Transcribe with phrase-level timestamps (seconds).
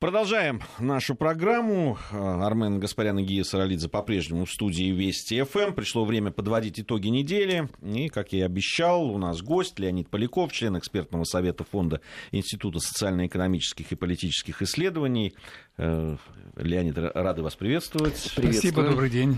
[0.00, 1.98] Продолжаем нашу программу.
[2.12, 5.72] Армен Гаспарян и Гия Саралидзе по-прежнему в студии Вести ФМ.
[5.72, 7.68] Пришло время подводить итоги недели.
[7.82, 12.00] И, как я и обещал, у нас гость Леонид Поляков, член экспертного совета Фонда
[12.30, 15.34] Института социально-экономических и политических исследований.
[15.78, 16.16] Э,
[16.54, 18.18] Леонид, рады вас приветствовать.
[18.18, 19.36] Спасибо, добрый день.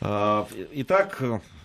[0.00, 1.20] А, итак,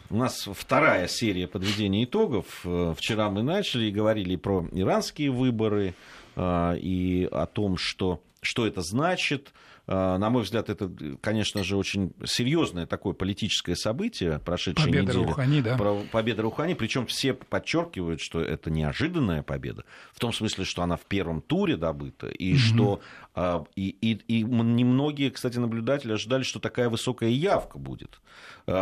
[0.10, 2.62] у нас вторая серия подведения итогов.
[2.64, 5.94] Э, вчера мы начали и говорили про иранские выборы,
[6.38, 9.54] и о том, что, что это значит.
[9.90, 10.92] А, на мой взгляд, это,
[11.22, 15.26] конечно же, очень серьезное такое политическое событие прошедшей победа недели.
[15.26, 15.78] Рухани, да?
[16.12, 21.06] Победа Рухани, причем все подчеркивают, что это неожиданная победа, в том смысле, что она в
[21.06, 22.60] первом туре добыта, и угу.
[22.60, 23.02] что
[23.34, 28.20] а, и, и, и немногие, кстати, наблюдатели ожидали, что такая высокая явка будет.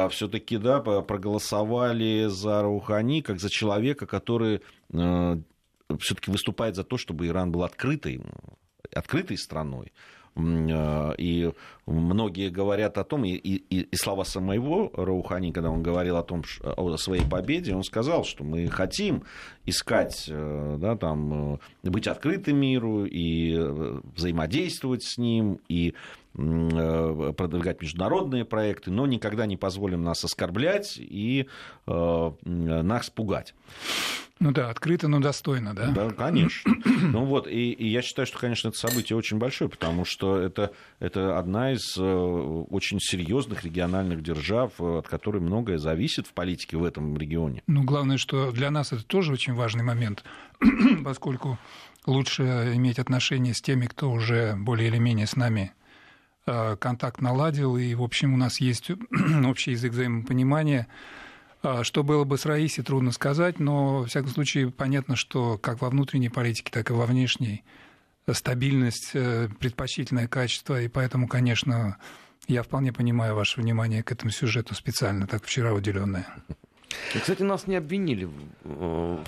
[0.09, 4.61] Все-таки, да, проголосовали за Рухани как за человека, который
[5.99, 8.21] все-таки выступает за то, чтобы Иран был открытой,
[8.93, 9.91] открытой страной.
[10.35, 11.51] Э, и
[11.85, 16.43] многие говорят о том, и, и, и слова самого Раухани, когда он говорил о том,
[16.63, 19.23] о своей победе, он сказал, что мы хотим
[19.65, 23.55] искать, э, да, там, э, быть открыты миру и
[24.15, 25.93] взаимодействовать с ним, и
[26.33, 31.47] продвигать международные проекты, но никогда не позволим нас оскорблять и
[31.85, 33.53] нас пугать.
[34.39, 35.91] Ну да, открыто, но достойно, да?
[35.91, 36.73] Да, конечно.
[36.85, 40.73] ну вот, и, и я считаю, что, конечно, это событие очень большое, потому что это,
[40.99, 46.75] это одна из э, очень серьезных региональных держав, э, от которой многое зависит в политике
[46.75, 47.63] в этом регионе.
[47.67, 50.25] Ну, главное, что для нас это тоже очень важный момент,
[51.05, 51.57] поскольку
[52.05, 52.43] лучше
[52.75, 55.71] иметь отношения с теми, кто уже более или менее с нами
[56.45, 58.91] э, контакт наладил, и, в общем, у нас есть
[59.45, 60.87] общий язык взаимопонимания,
[61.83, 65.89] что было бы с Раиси, трудно сказать, но, в всяком случае, понятно, что как во
[65.89, 67.63] внутренней политике, так и во внешней
[68.31, 71.97] стабильность, э, предпочтительное качество, и поэтому, конечно,
[72.47, 76.27] я вполне понимаю ваше внимание к этому сюжету специально, так вчера уделенное.
[77.13, 78.25] Кстати, нас не обвинили
[78.63, 79.19] в,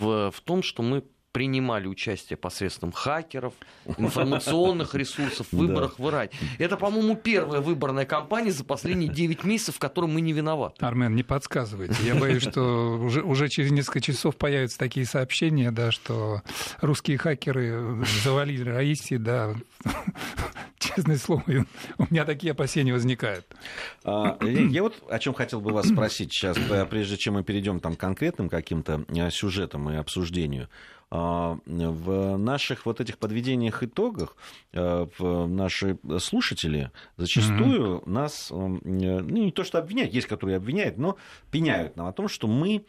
[0.00, 3.54] в, в том, что мы принимали участие посредством хакеров,
[3.96, 6.30] информационных ресурсов в выборах в Иране.
[6.58, 10.84] Это, по-моему, первая выборная кампания за последние 9 месяцев, в которой мы не виноваты.
[10.84, 11.96] Армен, не подсказывайте.
[12.04, 16.42] Я боюсь, что уже, уже через несколько часов появятся такие сообщения, да, что
[16.80, 19.54] русские хакеры завалили Раиси, да,
[20.78, 23.46] честное слово, у меня такие опасения возникают.
[24.04, 26.58] А, я вот о чем хотел бы вас спросить сейчас,
[26.90, 30.68] прежде чем мы перейдем там к конкретным каким-то э, сюжетам и обсуждению.
[31.14, 34.34] А, в наших вот этих подведениях итогах
[34.72, 38.08] э, наши слушатели зачастую mm-hmm.
[38.08, 41.18] нас, э, ну, не то что обвиняют, есть, которые обвиняют, но
[41.50, 42.86] пеняют нам о том, что мы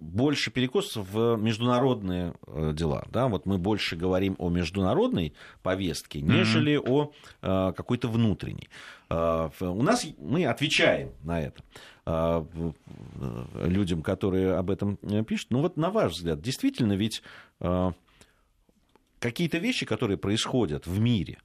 [0.00, 3.04] больше перекос в международные э, дела.
[3.10, 3.28] Да?
[3.28, 6.90] Вот мы больше говорим о международной повестке, нежели mm-hmm.
[6.90, 7.12] о
[7.42, 8.68] э, какой-то внутренней.
[9.10, 11.62] Э, у нас мы отвечаем на это
[13.54, 15.46] людям, которые об этом пишут.
[15.50, 17.22] Ну вот на ваш взгляд, действительно ведь
[19.20, 21.38] какие-то вещи, которые происходят в мире,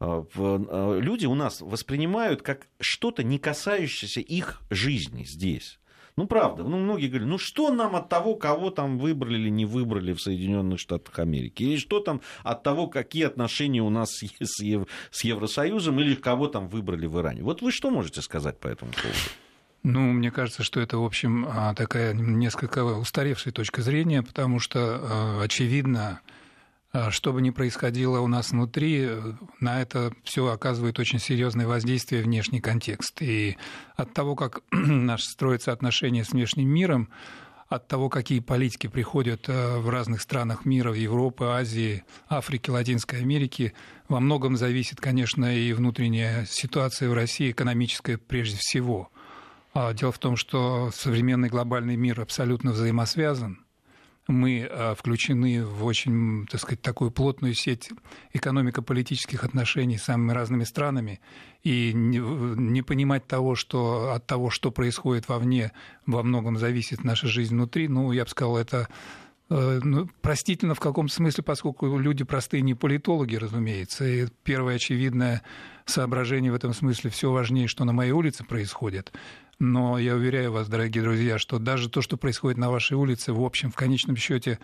[0.00, 5.78] люди у нас воспринимают как что-то, не касающееся их жизни здесь.
[6.16, 6.64] Ну, правда.
[6.64, 10.20] Ну, многие говорят, ну, что нам от того, кого там выбрали или не выбрали в
[10.20, 11.62] Соединенных Штатах Америки?
[11.62, 14.86] Или что там от того, какие отношения у нас с, Ев...
[15.10, 17.42] с Евросоюзом, или кого там выбрали в Иране?
[17.42, 19.18] Вот вы что можете сказать по этому поводу?
[19.82, 24.78] Ну, мне кажется, что это, в общем, а, такая несколько устаревшая точка зрения, потому что,
[24.80, 26.20] а, очевидно,
[27.10, 29.08] что бы ни происходило у нас внутри,
[29.60, 33.22] на это все оказывает очень серьезное воздействие внешний контекст.
[33.22, 33.56] И
[33.96, 37.08] от того, как наши строятся отношения с внешним миром,
[37.68, 43.20] от того, какие политики приходят э, в разных странах мира, в Европе, Азии, Африке, Латинской
[43.20, 43.74] Америке,
[44.08, 49.10] во многом зависит, конечно, и внутренняя ситуация в России, экономическая прежде всего.
[49.72, 53.64] А дело в том, что современный глобальный мир абсолютно взаимосвязан–
[54.30, 57.90] мы а, включены в очень, так сказать, такую плотную сеть
[58.32, 61.20] экономико-политических отношений с самыми разными странами,
[61.62, 65.72] и не, понимать того, что от того, что происходит вовне,
[66.06, 68.88] во многом зависит наша жизнь внутри, ну, я бы сказал, это
[69.50, 74.06] э, ну, простительно в каком смысле, поскольку люди простые не политологи, разумеется.
[74.06, 75.42] И первое очевидное
[75.84, 79.12] соображение в этом смысле все важнее, что на моей улице происходит.
[79.60, 83.44] Но я уверяю вас, дорогие друзья, что даже то, что происходит на вашей улице, в
[83.44, 84.58] общем, в конечном счете,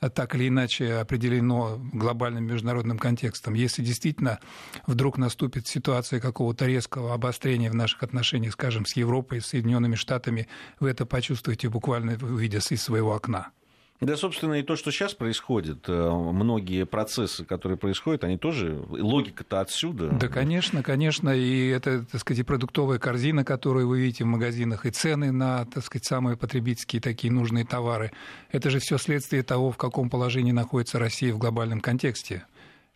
[0.00, 3.54] так или иначе определено глобальным международным контекстом.
[3.54, 4.40] Если действительно
[4.88, 10.48] вдруг наступит ситуация какого-то резкого обострения в наших отношениях, скажем, с Европой, с Соединенными Штатами,
[10.80, 13.52] вы это почувствуете буквально, увидя из своего окна.
[14.00, 19.60] Да, собственно, и то, что сейчас происходит, э, многие процессы, которые происходят, они тоже, логика-то
[19.60, 20.08] отсюда.
[20.08, 24.86] Да, конечно, конечно, и это, так сказать, и продуктовая корзина, которую вы видите в магазинах,
[24.86, 28.10] и цены на, так сказать, самые потребительские такие нужные товары.
[28.50, 32.46] Это же все следствие того, в каком положении находится Россия в глобальном контексте.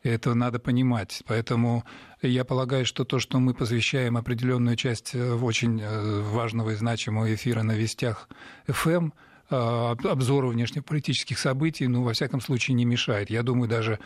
[0.02, 1.22] Это надо понимать.
[1.26, 1.84] Поэтому
[2.22, 7.34] я полагаю, что то, что мы посвящаем определенную часть э, очень э, важного и значимого
[7.34, 8.28] эфира на вестях
[8.68, 9.10] ФМ,
[9.54, 13.30] обзору внешнеполитических событий, ну, во всяком случае, не мешает.
[13.30, 13.98] Я думаю, даже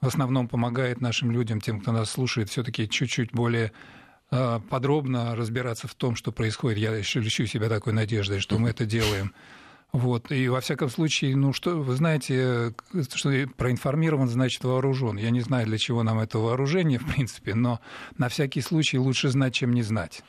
[0.00, 3.72] в основном помогает нашим людям, тем, кто нас слушает, все-таки чуть-чуть более
[4.30, 6.78] э, подробно разбираться в том, что происходит.
[6.78, 9.32] Я еще лечу себя такой надеждой, что мы это делаем.
[9.94, 10.32] Вот.
[10.32, 12.74] И во всяком случае, ну что, вы знаете,
[13.14, 15.16] что проинформирован, значит вооружен.
[15.16, 17.78] Я не знаю, для чего нам это вооружение, в принципе, но
[18.18, 20.24] на всякий случай лучше знать, чем не знать.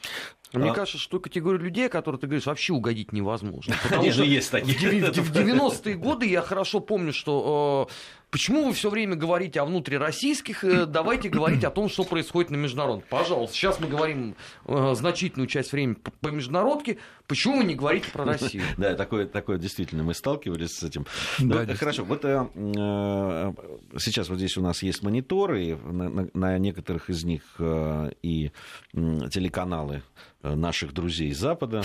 [0.53, 0.74] Мне а...
[0.74, 3.75] кажется, что категорию людей, которые ты говоришь, вообще угодить невозможно.
[3.83, 4.75] Потому что есть такие.
[5.12, 10.66] В 90-е годы я хорошо помню, что э, Почему вы все время говорите о внутрироссийских?
[10.66, 13.08] Э, давайте говорить о том, что происходит на международном.
[13.10, 14.36] Пожалуйста, сейчас мы говорим
[14.66, 16.98] э, значительную часть времени по международке.
[17.28, 18.64] Почему вы не говорите про Россию?
[18.78, 21.06] Да, такое, такое действительно, мы сталкивались с этим.
[21.40, 23.54] Да, ну, хорошо, вот э, э,
[24.00, 28.52] сейчас вот здесь у нас есть мониторы, на, на, на некоторых из них э, и
[28.94, 30.04] телеканалы
[30.44, 31.81] наших друзей Запада,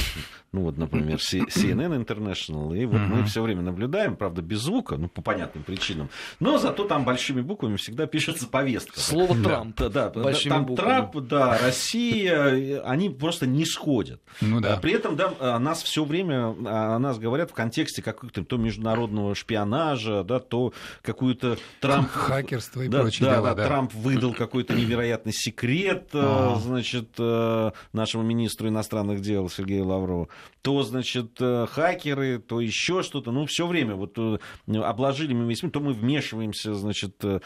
[0.52, 5.08] ну вот, например, CNN International, и вот мы все время наблюдаем, правда, без звука, ну,
[5.08, 8.98] по понятным причинам, но зато там большими буквами всегда пишется повестка.
[8.98, 9.76] Слово Трамп.
[9.76, 10.88] Да, да, там буквами.
[10.88, 14.20] Трамп, да, Россия, они просто не сходят.
[14.40, 14.76] Ну, да.
[14.78, 20.24] При этом, да, нас все время, о нас говорят в контексте какого-то то международного шпионажа,
[20.24, 20.72] да, то
[21.02, 22.08] какую-то Трамп...
[22.12, 26.58] Хакерство и да, прочие да, дела, да, Трамп выдал какой-то невероятный секрет, а.
[26.58, 30.30] значит, э, нашему министру иностранных дел Сергею Лаврову.
[30.62, 33.32] То, значит, э, хакеры, то еще что-то.
[33.32, 34.38] Ну, все время вот э,
[34.76, 37.40] обложили мы весь мир, то мы вмешиваемся значит, э,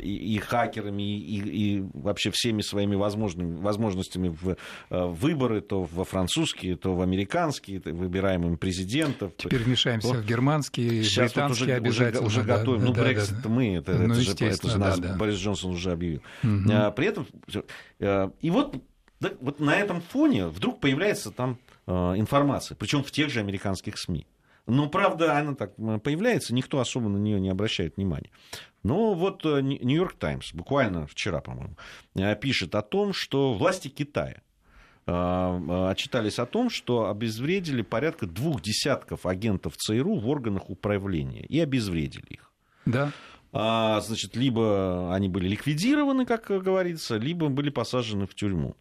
[0.00, 4.56] и, и хакерами, и, и вообще всеми своими возможными, возможностями в
[4.90, 9.32] выборы, то во французские, то в американские, выбираем им президентов.
[9.36, 10.14] Теперь вмешаемся то...
[10.14, 12.26] в германские, Сейчас британские вот уже, обязательно.
[12.26, 12.80] Уже, уже да, готовим.
[12.80, 15.36] Да, ну, да, Брексит да, мы, это, ну, это, же, это же нас да, Борис
[15.36, 16.22] Джонсон уже объявил.
[16.44, 16.92] Угу.
[16.94, 17.26] При этом,
[18.40, 18.76] и вот,
[19.40, 24.26] вот на этом фоне вдруг появляется там информация, причем в тех же американских СМИ.
[24.66, 28.30] Но, правда, она так появляется, никто особо на нее не обращает внимания.
[28.82, 31.76] Но вот э, Нью-Йорк Таймс, буквально вчера, по-моему,
[32.14, 34.42] э, пишет о том, что власти Китая
[35.06, 41.60] э, отчитались о том, что обезвредили порядка двух десятков агентов ЦРУ в органах управления и
[41.60, 42.52] обезвредили их.
[42.86, 43.12] Да.
[43.52, 48.76] А, значит, либо они были ликвидированы, как говорится, либо были посажены в тюрьму.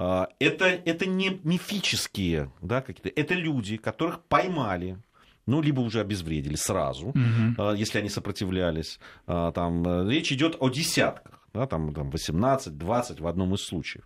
[0.00, 4.98] А, это, это не мифические да, какие-то, это люди, которых поймали
[5.46, 7.72] ну, либо уже обезвредили сразу, угу.
[7.72, 9.00] если они сопротивлялись.
[9.26, 14.04] А, там, э, речь идет о десятках, да, там, там 18-20 в одном из случаев.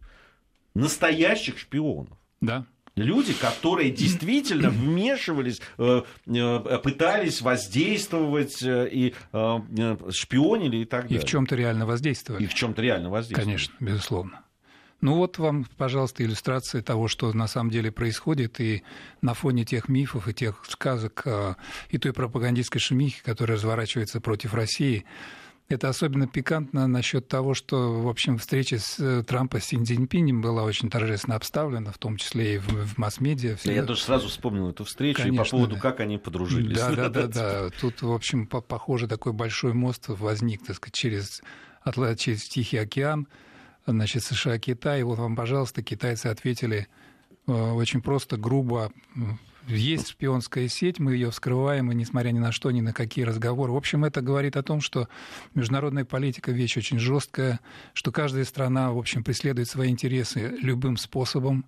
[0.75, 2.17] Настоящих шпионов.
[2.41, 2.65] Да.
[2.95, 11.19] Люди, которые действительно вмешивались, э, пытались воздействовать и шпионили и так далее.
[11.19, 12.45] И в чем-то реально воздействовали.
[12.45, 13.47] И в чем-то реально воздействовали.
[13.47, 14.42] Конечно, безусловно.
[15.03, 18.85] Ну вот вам, пожалуйста, иллюстрация того, что на самом деле происходит, и
[19.21, 21.57] на фоне тех мифов и тех сказок, а,
[21.91, 25.05] и той пропагандистской шумихи, которая разворачивается против России,
[25.69, 30.41] это особенно пикантно насчет того, что, в общем, встреча с э, Трампа с Си Цзиньпинем
[30.41, 33.57] была очень торжественно обставлена, в том числе и в, в масс-медиа.
[33.65, 35.81] Я тоже сразу вспомнил эту встречу Конечно, и по поводу, да.
[35.81, 36.77] как они подружились.
[36.77, 37.71] Да, да, да, да.
[37.81, 41.43] Тут, в общем, похоже, такой большой мост возник, так сказать, через,
[42.19, 43.27] через Тихий океан
[43.87, 45.01] значит, США, Китай.
[45.01, 46.89] И вот вам, пожалуйста, китайцы ответили
[47.47, 48.93] э, очень просто, грубо.
[49.69, 53.73] Есть шпионская сеть, мы ее вскрываем, и несмотря ни на что, ни на какие разговоры.
[53.73, 55.09] В общем, это говорит о том, что
[55.55, 57.61] международная политика вещь очень жесткая,
[57.93, 61.65] что каждая страна, в общем, преследует свои интересы любым способом.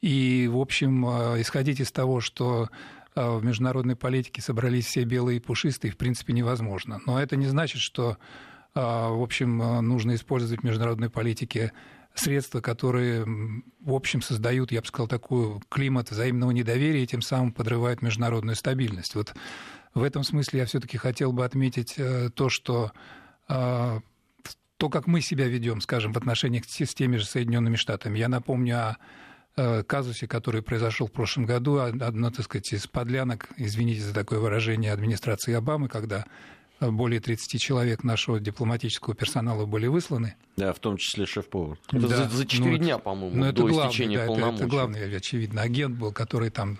[0.00, 2.70] И, в общем, э, исходить из того, что
[3.14, 7.00] э, в международной политике собрались все белые и пушистые, в принципе, невозможно.
[7.06, 8.16] Но это не значит, что
[8.80, 11.72] в общем, а, нужно использовать в международной политике
[12.14, 13.24] средства, которые,
[13.80, 18.56] в общем, создают, я бы сказал, такой климат взаимного недоверия и тем самым подрывают международную
[18.56, 19.14] стабильность.
[19.14, 19.34] Вот
[19.94, 22.92] в этом смысле я все-таки хотел бы отметить э, то, что
[23.48, 24.00] а,
[24.78, 28.18] то, как мы себя ведем, скажем, в отношениях с теми же Соединенными Штатами.
[28.18, 28.96] Я напомню о
[29.56, 34.38] э, казусе, который произошел в прошлом году, одно, так сказать, из подлянок, извините за такое
[34.38, 36.26] выражение, администрации Обамы, когда
[36.80, 40.34] более 30 человек нашего дипломатического персонала были высланы.
[40.56, 41.78] Да, в том числе шеф-повар.
[41.90, 42.16] Это да.
[42.16, 44.54] за, за 4 ну, дня, по-моему, ну, до главный, истечения да, полномочий.
[44.56, 46.78] Это, это главный, очевидно, агент был, который там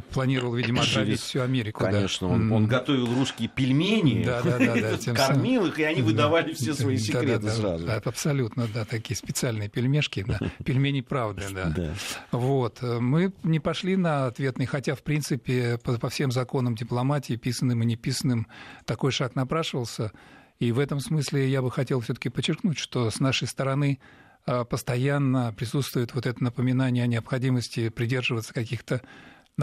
[0.00, 1.80] планировал, видимо, отравить всю Америку.
[1.84, 2.34] Конечно, да.
[2.34, 6.54] он, он готовил русские пельмени, да, да, да, да, тем кормил их, и они выдавали
[6.54, 7.86] все свои секреты да, да, сразу.
[7.86, 11.72] Да, абсолютно, да, такие специальные пельмешки, да, пельмени правды, да.
[11.76, 11.94] да.
[12.30, 17.82] Вот, мы не пошли на ответный, хотя, в принципе, по, по всем законам дипломатии, писанным
[17.82, 18.46] и неписанным,
[18.86, 20.12] такой шаг напрашивался.
[20.58, 23.98] И в этом смысле я бы хотел все-таки подчеркнуть, что с нашей стороны
[24.44, 29.02] а, постоянно присутствует вот это напоминание о необходимости придерживаться каких-то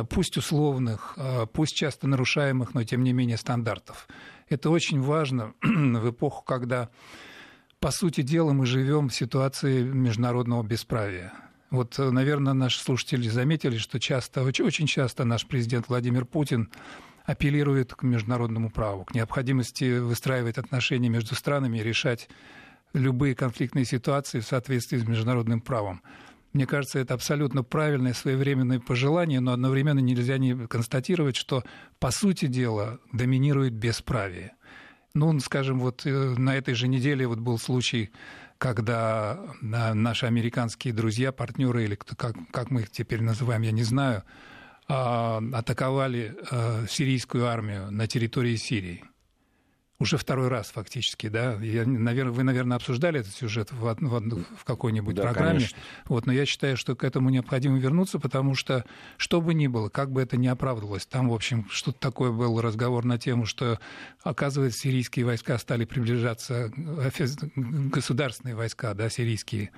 [0.10, 4.08] пусть условных, а, пусть часто нарушаемых, но тем не менее стандартов.
[4.48, 6.89] Это очень важно в эпоху, когда,
[7.79, 11.34] по сути дела, мы живем в ситуации международного бесправия.
[11.72, 16.72] Вот, наверное, наши слушатели заметили, что часто, очень часто наш президент Владимир Путин
[17.25, 22.27] апеллирует к международному праву, к необходимости выстраивать отношения между странами и решать
[22.93, 26.01] любые конфликтные ситуации в соответствии с международным правом.
[26.53, 31.63] Мне кажется, это абсолютно правильное своевременное пожелание, но одновременно нельзя не констатировать, что,
[32.00, 34.53] по сути дела, доминирует бесправие.
[35.13, 38.12] Ну, скажем, вот э, на этой же неделе вот был случай,
[38.58, 43.84] когда наши американские друзья, партнеры, или кто, как, как мы их теперь называем, я не
[43.84, 44.24] знаю,
[44.88, 49.03] а, атаковали э, сирийскую армию на территории Сирии
[50.00, 51.56] уже второй раз фактически, да.
[51.56, 55.56] Я, наверное, вы, наверное, обсуждали этот сюжет в, в, в какой-нибудь да, программе.
[55.56, 55.77] Конечно.
[56.06, 58.86] Вот, но я считаю, что к этому необходимо вернуться, потому что
[59.18, 62.62] что бы ни было, как бы это ни оправдывалось, там, в общем, что-то такое был
[62.62, 63.79] разговор на тему, что,
[64.24, 66.72] оказывается, сирийские войска стали приближаться,
[67.56, 69.72] государственные войска, да, сирийские,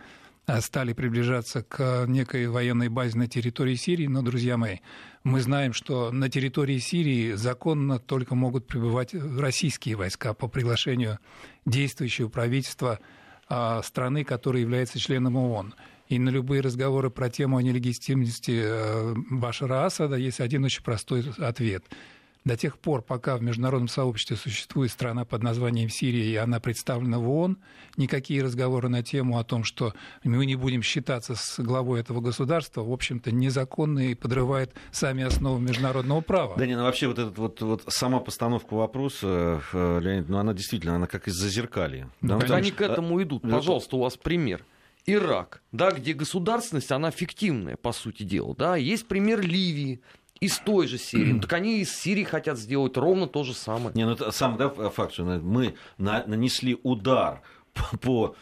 [0.62, 4.08] стали приближаться к некой военной базе на территории Сирии.
[4.08, 4.78] Но, друзья мои,
[5.24, 11.20] мы знаем, что на территории Сирии законно только могут пребывать российские войска по приглашению
[11.66, 13.00] действующего правительства
[13.48, 15.76] а, страны, которая является членом ООН.
[16.08, 21.24] И на любые разговоры про тему о нелегитимности э, Башара Асада есть один очень простой
[21.38, 21.86] ответ–
[22.44, 27.20] до тех пор, пока в международном сообществе существует страна под названием Сирия, и она представлена
[27.20, 27.58] в ООН,
[27.98, 29.94] никакие разговоры на тему о том, что
[30.24, 35.62] мы не будем считаться с главой этого государства, в общем-то, незаконны и подрывает сами основы
[35.62, 36.56] международного права.
[36.58, 40.54] Да не, ну вообще вот, этот, вот, вот сама постановка вопроса, э, Леонид, ну она
[40.54, 42.10] действительно, она как из зазеркалья.
[42.22, 43.44] Да, ну, они к этому идут.
[43.44, 44.66] Пожалуйста, у вас пример.
[45.06, 48.56] Ирак, да, где государственность, она фиктивная, по сути дела.
[48.56, 48.76] Да.
[48.76, 50.02] Есть пример Ливии,
[50.42, 51.40] из той же Сирии.
[51.42, 53.92] так они из Сирии хотят сделать ровно то же самое.
[53.96, 57.42] Не, ну это сам да, факт, что мы нанесли удар
[58.02, 58.36] по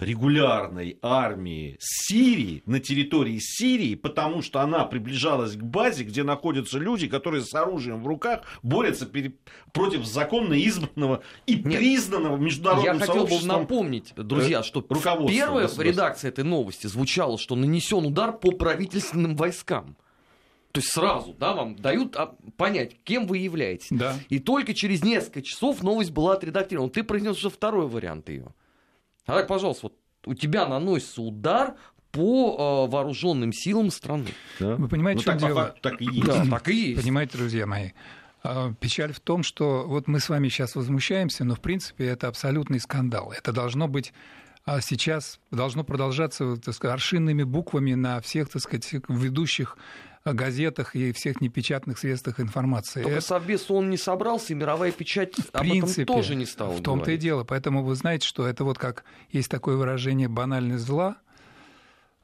[0.00, 7.06] регулярной армии Сирии на территории Сирии, потому что она приближалась к базе, где находятся люди,
[7.06, 9.08] которые с оружием в руках борются
[9.72, 16.30] против законно избранного и Нет, признанного международным Я хотел бы напомнить, друзья, что первая редакция
[16.30, 19.96] этой новости звучала, что нанесен удар по правительственным войскам.
[20.72, 23.88] То есть сразу, да, вам дают а, понять, кем вы являетесь.
[23.90, 24.16] Да.
[24.28, 26.90] И только через несколько часов новость была отредактирована.
[26.90, 28.54] Ты произнес уже второй вариант ее.
[29.26, 31.74] А так, пожалуйста, вот у тебя наносится удар
[32.12, 34.28] по э, вооруженным силам страны.
[34.58, 34.76] Да.
[34.76, 35.74] Вы понимаете, ну, что так, дело?
[35.80, 36.26] Так и есть.
[36.26, 37.02] Да, так и есть.
[37.02, 37.90] Понимаете, друзья мои,
[38.42, 42.28] а, Печаль в том, что вот мы с вами сейчас возмущаемся, но в принципе это
[42.28, 43.32] абсолютный скандал.
[43.32, 44.12] Это должно быть
[44.66, 49.76] а сейчас должно продолжаться так сказать, аршинными буквами на всех так сказать, ведущих
[50.24, 53.02] газетах и всех непечатных средствах информации.
[53.02, 53.26] Только это...
[53.26, 56.82] Совбез он не собрался, и мировая печать в об принципе, этом тоже не стала В
[56.82, 57.44] том-то и дело.
[57.44, 61.16] Поэтому вы знаете, что это вот как есть такое выражение «банальность зла».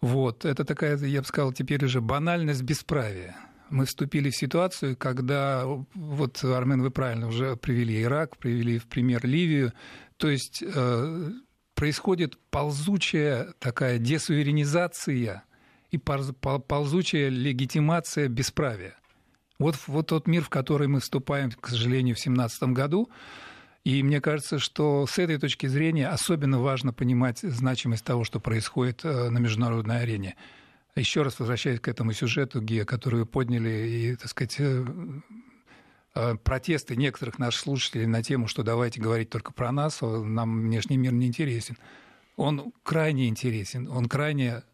[0.02, 3.34] Вот, это такая, я бы сказал, теперь уже банальность бесправия.
[3.70, 9.26] Мы вступили в ситуацию, когда, вот, Армен, вы правильно уже привели Ирак, привели в пример
[9.26, 9.72] Ливию,
[10.18, 11.30] то есть э,
[11.74, 15.44] происходит ползучая такая десуверенизация
[15.90, 18.96] и ползучая легитимация бесправия.
[19.58, 23.10] Вот, вот тот мир, в который мы вступаем, к сожалению, в 2017 году.
[23.84, 29.04] И мне кажется, что с этой точки зрения особенно важно понимать значимость того, что происходит
[29.04, 30.34] э, на международной арене.
[30.96, 34.84] Еще раз возвращаясь к этому сюжету, Гия, который вы подняли, и, так сказать, э,
[36.16, 40.96] э, протесты некоторых наших слушателей на тему, что давайте говорить только про нас, нам внешний
[40.96, 41.78] мир не интересен.
[42.36, 44.64] Он крайне интересен, он крайне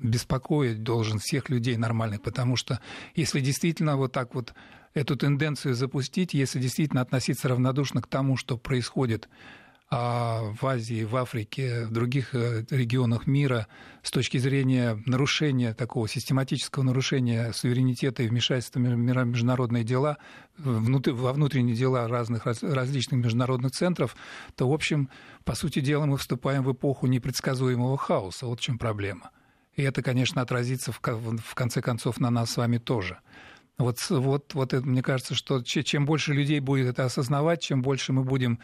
[0.00, 2.80] беспокоить должен всех людей нормальных, потому что
[3.14, 4.54] если действительно вот так вот
[4.94, 9.28] эту тенденцию запустить, если действительно относиться равнодушно к тому, что происходит
[9.88, 13.68] а в Азии, в Африке, в других э, регионах мира
[14.02, 20.18] с точки зрения нарушения такого систематического нарушения суверенитета и вмешательства в международные дела,
[20.58, 24.16] во внутренние дела разных различных международных центров,
[24.56, 25.08] то, в общем,
[25.44, 28.46] по сути дела, мы вступаем в эпоху непредсказуемого хаоса.
[28.46, 29.30] Вот в чем проблема.
[29.76, 31.00] И это, конечно, отразится в
[31.54, 33.18] конце концов на нас с вами тоже.
[33.78, 38.14] Вот, вот, вот это, мне кажется, что чем больше людей будет это осознавать, чем больше
[38.14, 38.58] мы будем,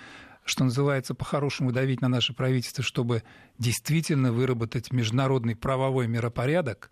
[0.45, 3.23] что называется, по-хорошему давить на наше правительство, чтобы
[3.59, 6.91] действительно выработать международный правовой миропорядок,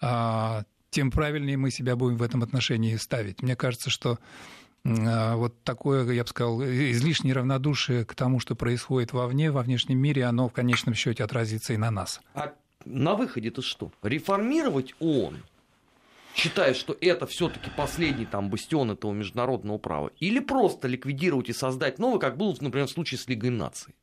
[0.00, 3.40] а, тем правильнее мы себя будем в этом отношении ставить.
[3.40, 4.18] Мне кажется, что
[4.84, 9.98] а, вот такое, я бы сказал, излишнее равнодушие к тому, что происходит вовне, во внешнем
[9.98, 12.20] мире, оно в конечном счете отразится и на нас.
[12.34, 12.52] А
[12.84, 13.90] на выходе-то что?
[14.02, 15.42] Реформировать ООН?
[16.34, 21.98] считает, что это все-таки последний там бастион этого международного права, или просто ликвидировать и создать
[21.98, 23.94] новый, как было, например, в случае с Лигой наций?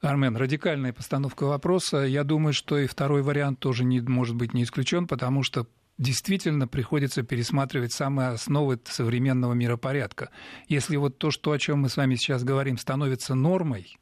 [0.00, 1.98] Армен, радикальная постановка вопроса.
[1.98, 5.66] Я думаю, что и второй вариант тоже не, может быть не исключен, потому что
[5.96, 10.30] действительно приходится пересматривать самые основы современного миропорядка.
[10.68, 13.98] Если вот то, что, о чем мы с вами сейчас говорим, становится нормой,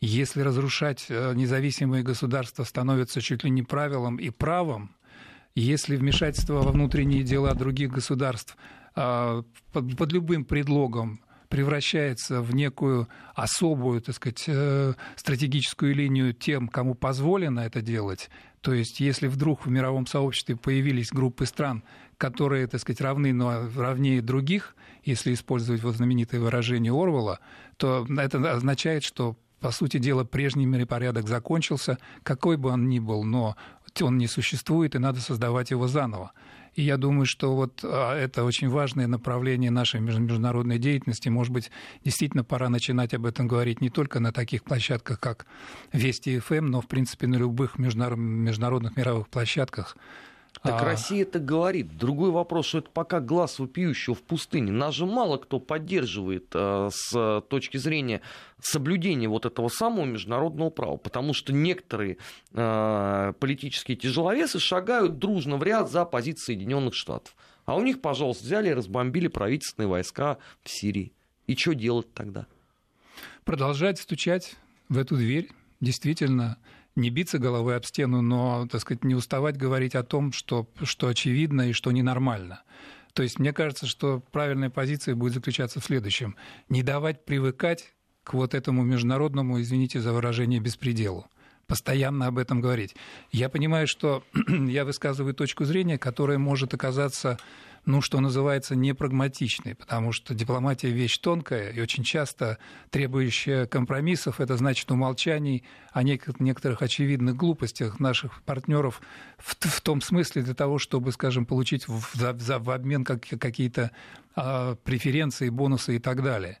[0.00, 4.94] если разрушать э, независимые государства становится чуть ли не правилом и правом,
[5.54, 8.56] если вмешательство во внутренние дела других государств
[8.96, 16.66] а, под, под любым предлогом превращается в некую особую, так сказать, э, стратегическую линию тем,
[16.66, 21.84] кому позволено это делать, то есть если вдруг в мировом сообществе появились группы стран,
[22.16, 24.74] которые, так сказать, равны, но равнее других,
[25.04, 27.40] если использовать вот знаменитое выражение Орвала,
[27.76, 33.24] то это означает, что по сути дела, прежний миропорядок закончился, какой бы он ни был,
[33.24, 33.56] но
[34.02, 36.32] он не существует, и надо создавать его заново.
[36.74, 41.30] И я думаю, что вот а, это очень важное направление нашей международной деятельности.
[41.30, 41.70] Может быть,
[42.04, 45.46] действительно пора начинать об этом говорить не только на таких площадках, как
[45.94, 49.96] Вести ФМ, но, в принципе, на любых международных мировых площадках,
[50.64, 50.84] так а...
[50.86, 51.94] Россия это говорит.
[51.98, 54.72] Другой вопрос, что это пока глаз вопиющего в пустыне.
[54.72, 58.22] Нас же мало кто поддерживает э, с точки зрения
[58.62, 62.16] соблюдения вот этого самого международного права, потому что некоторые
[62.54, 67.36] э, политические тяжеловесы шагают дружно в ряд за позицией Соединенных Штатов.
[67.66, 71.12] А у них, пожалуйста, взяли и разбомбили правительственные войска в Сирии.
[71.46, 72.46] И что делать тогда?
[73.44, 74.56] Продолжать стучать
[74.88, 75.50] в эту дверь.
[75.82, 76.56] Действительно,
[76.96, 81.08] не биться головой об стену, но, так сказать, не уставать говорить о том, что, что
[81.08, 82.62] очевидно и что ненормально.
[83.14, 86.36] То есть мне кажется, что правильная позиция будет заключаться в следующем.
[86.68, 91.26] Не давать привыкать к вот этому международному, извините за выражение, беспределу.
[91.66, 92.94] Постоянно об этом говорить.
[93.30, 97.38] Я понимаю, что я высказываю точку зрения, которая может оказаться
[97.86, 102.58] ну, что называется, непрагматичной, потому что дипломатия вещь тонкая и очень часто
[102.90, 104.40] требующая компромиссов.
[104.40, 109.02] Это значит умолчаний о некоторых очевидных глупостях наших партнеров
[109.38, 113.22] в, в том смысле для того, чтобы, скажем, получить в, за, за, в обмен как,
[113.22, 113.90] какие-то
[114.34, 116.58] а, преференции, бонусы и так далее.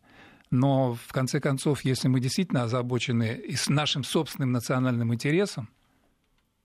[0.50, 5.70] Но, в конце концов, если мы действительно озабочены и с нашим собственным национальным интересом,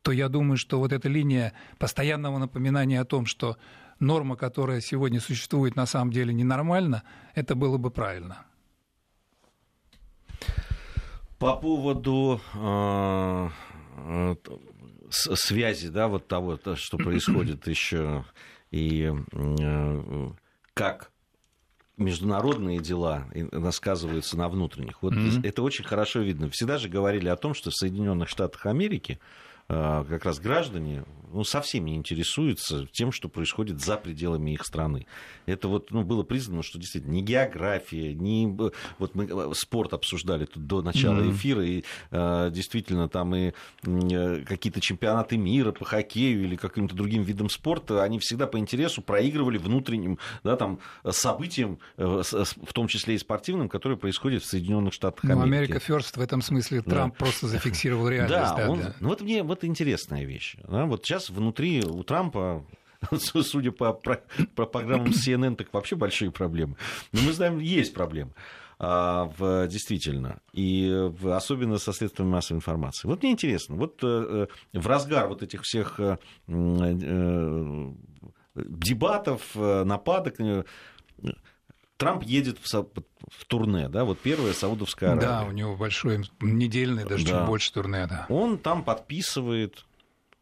[0.01, 3.57] то я думаю, что вот эта линия постоянного напоминания о том, что
[3.99, 7.03] норма, которая сегодня существует, на самом деле ненормальна,
[7.35, 8.45] это было бы правильно.
[11.37, 13.49] По поводу э,
[13.97, 14.35] э,
[15.09, 18.25] связи, да, вот того, то, что происходит еще,
[18.71, 20.29] и э,
[20.73, 21.11] как
[21.95, 23.27] международные дела
[23.71, 25.01] сказываются на внутренних.
[25.01, 25.45] Вот mm-hmm.
[25.47, 26.49] это очень хорошо видно.
[26.49, 29.19] Всегда же говорили о том, что в Соединенных Штатах Америки
[29.69, 35.05] как раз граждане ну, совсем не интересуются тем, что происходит за пределами их страны.
[35.45, 38.45] Это вот ну, было признано, что действительно ни география, ни...
[38.97, 41.31] Вот мы э, спорт обсуждали тут до начала mm-hmm.
[41.31, 43.53] эфира, и э, действительно там и
[43.83, 49.01] э, какие-то чемпионаты мира по хоккею или каким-то другим видам спорта, они всегда по интересу
[49.01, 50.79] проигрывали внутренним да, там,
[51.09, 55.49] событиям, э, в том числе и спортивным, которые происходят в Соединенных Штатах ну, Америки.
[55.49, 57.25] Ну, Америка first в этом смысле Трамп да.
[57.25, 58.33] просто зафиксировал реальность.
[58.33, 58.95] Да, да, он, да.
[58.99, 60.57] Ну, вот мне вот интересная вещь.
[60.67, 60.85] Да?
[60.85, 62.65] Вот сейчас внутри у Трампа
[63.17, 63.93] судя по,
[64.55, 66.75] по программам CNN, так вообще большие проблемы.
[67.11, 68.33] Но мы знаем, есть проблемы
[68.77, 73.07] а, в, действительно, и в, особенно со средствами массовой информации.
[73.07, 76.17] Вот мне интересно, вот э, в разгар вот этих всех э,
[76.47, 77.91] э,
[78.55, 80.35] дебатов, нападок,
[81.99, 85.27] Трамп едет в, в турне, да, вот первая Саудовская Аравия.
[85.27, 87.39] Да, у него большой недельный, даже да.
[87.39, 88.25] чуть больше турне, да.
[88.29, 89.85] Он там подписывает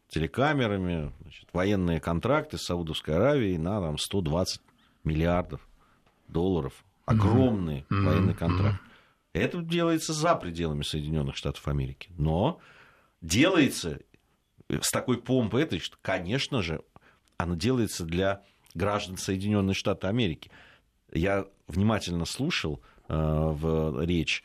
[0.08, 4.60] телекамерами значит, военные контракты с Саудовской Аравией на там, 120
[5.02, 5.60] миллиардов
[6.28, 6.84] долларов.
[7.06, 8.04] Огромный mm-hmm.
[8.04, 8.76] военный контракт.
[8.80, 9.40] Mm-hmm.
[9.40, 12.12] Это делается за пределами Соединенных Штатов Америки.
[12.16, 12.60] Но
[13.20, 13.98] делается
[14.68, 16.82] с такой помпой, это, конечно же,
[17.36, 18.44] оно делается для
[18.74, 20.52] граждан Соединенных Штатов Америки.
[21.12, 24.42] Я внимательно слушал э, в речь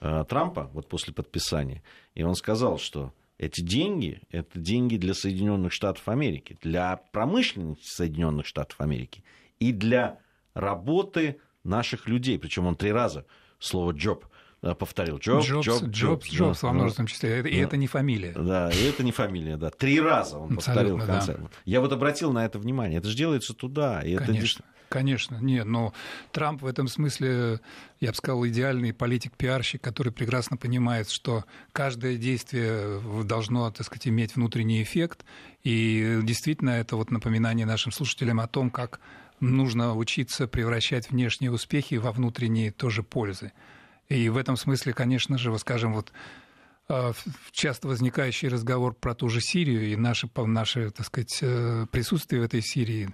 [0.00, 1.82] э, Трампа вот после подписания,
[2.14, 8.46] и он сказал, что Эти деньги– это деньги для Соединенных Штатов Америки, для промышленности Соединенных
[8.46, 9.22] Штатов Америки
[9.60, 10.18] и для
[10.54, 12.38] работы наших людей.
[12.38, 13.26] Причем он три раза
[13.58, 14.24] слово «job»
[14.78, 15.18] повторил.
[15.18, 17.42] Джоб, Джобс, Джобс, Джобс, во множественном числе.
[17.42, 18.32] И это не фамилия.
[18.32, 19.68] Да, и это не фамилия, да.
[19.68, 21.36] Три раза он повторил в конце.
[21.36, 21.50] Да.
[21.66, 22.98] Я вот обратил на это внимание.
[22.98, 24.00] Это же делается туда.
[24.00, 24.64] И Конечно.
[24.64, 24.75] Это...
[24.88, 25.92] Конечно, нет, но
[26.32, 27.60] Трамп в этом смысле,
[28.00, 34.36] я бы сказал, идеальный политик-пиарщик, который прекрасно понимает, что каждое действие должно, так сказать, иметь
[34.36, 35.24] внутренний эффект,
[35.64, 39.00] и действительно это вот напоминание нашим слушателям о том, как
[39.40, 43.52] нужно учиться превращать внешние успехи во внутренние тоже пользы.
[44.08, 46.12] И в этом смысле, конечно же, вот скажем, вот
[46.88, 47.12] а,
[47.50, 52.44] часто возникающий разговор про ту же Сирию и наше, наше так сказать, э, присутствие в
[52.44, 53.08] этой Сирии,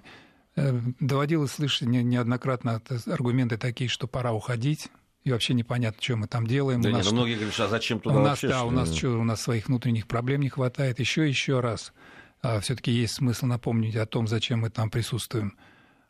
[0.55, 4.89] доводилось слышать неоднократно аргументы такие, что пора уходить,
[5.23, 6.81] и вообще непонятно, что мы там делаем.
[6.81, 8.47] Да у нет, нас, ну, многие говорят, а зачем туда у нас, вообще?
[8.49, 8.67] Да, что?
[8.67, 10.99] у нас что, у нас своих внутренних проблем не хватает.
[10.99, 11.93] Еще еще раз,
[12.41, 15.57] а, все-таки есть смысл напомнить о том, зачем мы там присутствуем.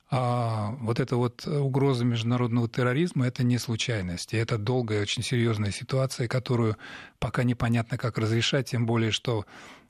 [0.10, 4.34] А вот эта вот угроза международного терроризма– это не случайность.
[4.34, 6.77] И это долгая, очень серьезная ситуация, которую
[7.19, 9.45] пока непонятно, как разрешать, тем более, что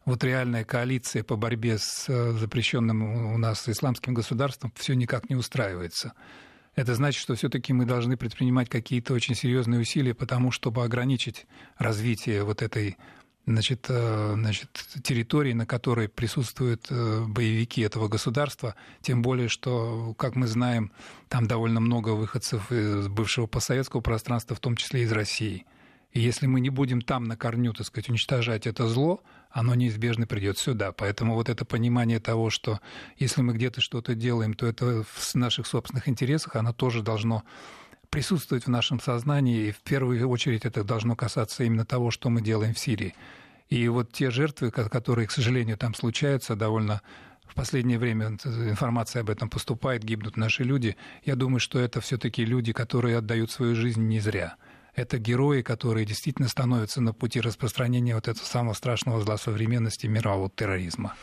[0.05, 5.35] вот реальная коалиция по борьбе с э, запрещенным у нас исламским государством все никак не
[5.35, 6.13] устраивается.
[6.75, 11.45] Это значит, что все-таки мы должны предпринимать какие-то очень серьезные усилия по тому, чтобы ограничить
[11.77, 12.97] развитие вот этой
[13.45, 14.69] значит, э, значит,
[15.03, 20.91] территории, на которой присутствуют э, боевики этого государства, тем более, что, как мы знаем,
[21.29, 25.65] там довольно много выходцев из бывшего постсоветского пространства, в том числе из России.
[26.13, 30.28] И если мы не будем там на корню, так сказать, уничтожать это зло, оно неизбежно
[30.28, 30.91] придет сюда.
[30.91, 32.80] Поэтому вот это понимание того, что
[33.17, 37.43] если мы где-то что-то делаем, то это в наших собственных интересах, оно тоже должно
[38.12, 42.41] присутствовать в нашем сознании, и в первую очередь это должно касаться именно того, что мы
[42.43, 43.15] делаем в Сирии.
[43.69, 47.02] И вот те жертвы, которые, к сожалению, там случаются, довольно
[47.47, 50.95] в последнее время информация об этом поступает, гибнут наши люди.
[51.26, 54.58] Я думаю, что это все-таки люди, которые отдают свою жизнь не зря.
[54.95, 60.51] Это герои, которые действительно становятся на пути распространения вот этого самого страшного зла современности мирового
[60.56, 61.15] терроризма.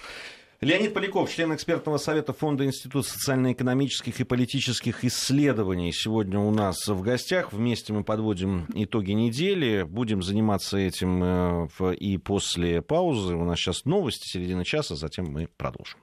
[0.60, 7.00] Леонид Поляков, член экспертного совета Фонда Института социально-экономических и политических исследований, сегодня у нас в
[7.00, 7.54] гостях.
[7.54, 9.84] Вместе мы подводим итоги недели.
[9.84, 13.36] Будем заниматься этим э, и после паузы.
[13.36, 15.98] У нас сейчас новости, середина часа, затем мы продолжим.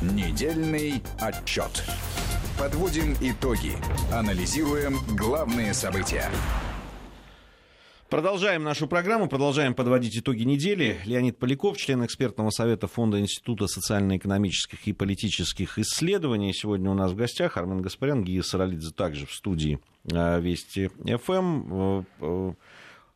[0.00, 1.84] Недельный отчет.
[2.62, 3.72] Подводим итоги.
[4.12, 6.30] Анализируем главные события.
[8.08, 11.00] Продолжаем нашу программу, продолжаем подводить итоги недели.
[11.04, 16.54] Леонид Поляков, член экспертного совета Фонда Института социально-экономических и политических исследований.
[16.54, 19.80] Сегодня у нас в гостях Армен Гаспарян, Гия Саралидзе также в студии
[20.12, 21.32] э, Вести ФМ.
[21.32, 22.06] Эм.
[22.20, 22.52] Э,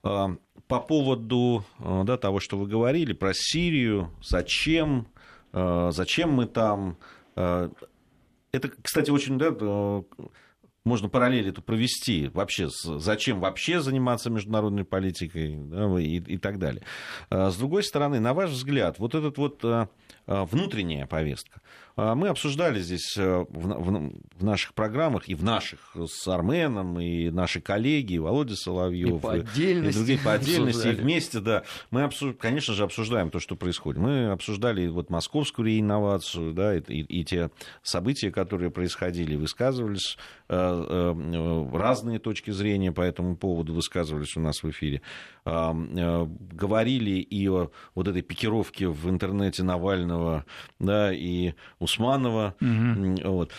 [0.03, 0.27] э,
[0.67, 5.07] по поводу да, того, что вы говорили про Сирию, зачем,
[5.53, 6.97] зачем мы там.
[8.57, 9.51] Это, кстати, очень да,
[10.87, 16.83] можно параллель эту провести вообще, зачем вообще заниматься международной политикой да, и, и так далее.
[17.29, 19.88] А с другой стороны, на ваш взгляд, вот этот вот а,
[20.27, 21.61] а, внутренняя повестка,
[21.96, 28.55] мы обсуждали здесь в, наших программах, и в наших с Арменом, и наши коллеги, Володя
[28.55, 31.62] Соловьев, и, по отдельности, и другие по отдельности, и вместе, да.
[31.90, 32.35] Мы, обсуж...
[32.38, 33.99] конечно же, обсуждаем то, что происходит.
[33.99, 37.51] Мы обсуждали вот московскую реинновацию, да, и, и, и те
[37.83, 40.18] события, которые происходили, высказывались
[40.51, 40.76] э,
[41.73, 45.03] разные точки зрения по этому поводу, высказывались у нас в эфире.
[45.45, 50.45] Говорили и о вот этой пикировке в интернете Навального,
[50.79, 52.55] да, и Усманова.
[52.61, 53.29] Угу.
[53.29, 53.53] Вот.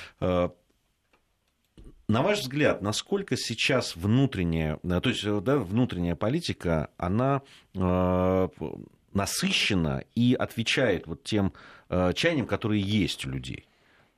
[2.10, 7.42] На ваш взгляд, насколько сейчас внутренняя, э, то есть э, да, внутренняя политика, она
[7.76, 8.48] э,
[9.12, 11.52] насыщена и отвечает вот тем
[11.90, 13.66] э, чаяниям, которые есть у людей?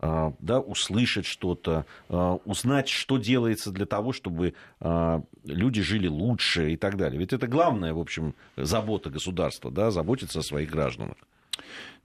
[0.02, 4.54] Э, да, услышать что-то, э, узнать, что делается для того, чтобы
[5.46, 7.20] люди жили лучше и так далее.
[7.20, 11.18] Ведь это главная, в общем, забота государства, да, заботиться о своих гражданах.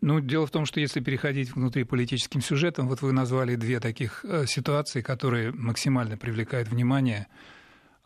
[0.01, 4.25] Ну, дело в том, что если переходить к внутриполитическим сюжетам, вот вы назвали две таких
[4.25, 7.27] э, ситуации, которые максимально привлекают внимание.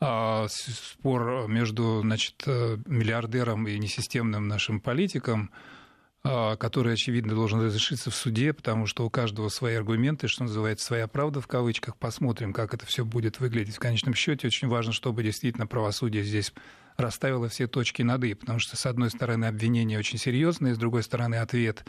[0.01, 5.78] А, спор между значит, э, миллиардером и несистемным нашим политиком, а,
[6.22, 11.07] который, очевидно, должен разрешиться в суде, потому что у каждого свои аргументы, что называется, своя
[11.07, 11.96] правда в кавычках.
[11.96, 14.48] Посмотрим, как это все будет выглядеть в конечном счете.
[14.48, 16.52] Очень важно, чтобы действительно правосудие здесь
[16.96, 21.02] расставила все точки над «и», потому что, с одной стороны, обвинение очень серьезное, с другой
[21.04, 21.85] стороны, ответ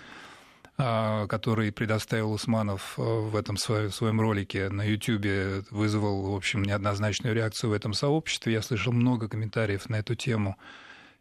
[0.81, 6.63] а, который предоставил Усманов а, в этом своем, своем ролике на YouTube, вызвал, в общем,
[6.63, 8.53] неоднозначную реакцию в этом сообществе.
[8.53, 10.55] Я слышал много комментариев на эту тему.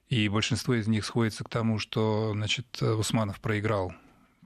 [0.08, 3.92] И большинство из них сходится к тому, что значит, Усманов проиграл,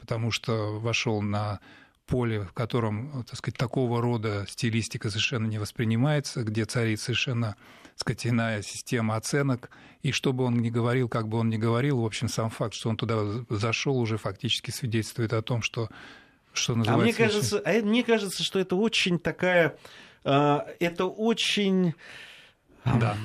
[0.00, 1.60] потому что вошел на
[2.06, 7.56] поле, в котором так сказать, такого рода стилистика совершенно не воспринимается, где царит совершенно
[7.92, 9.70] так сказать, иная система оценок.
[10.02, 12.74] И что бы он ни говорил, как бы он ни говорил, в общем, сам факт,
[12.74, 15.88] что он туда зашел, уже фактически свидетельствует о том, что,
[16.52, 17.02] что называется...
[17.02, 19.76] А мне кажется, а мне кажется, что это очень такая...
[20.24, 21.94] А, это очень...
[22.84, 23.16] Да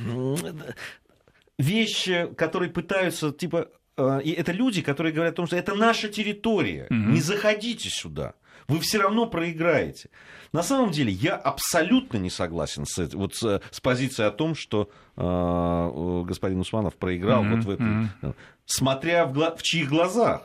[1.57, 6.09] вещи, которые пытаются, типа, э, и это люди, которые говорят о том, что это наша
[6.09, 7.11] территория, mm-hmm.
[7.11, 8.33] не заходите сюда,
[8.67, 10.09] вы все равно проиграете.
[10.53, 14.89] На самом деле я абсолютно не согласен с, вот с, с позицией о том, что
[15.15, 17.55] э, господин Усманов проиграл mm-hmm.
[17.55, 18.33] вот в этом, mm-hmm.
[18.65, 20.43] смотря в, в чьих глазах.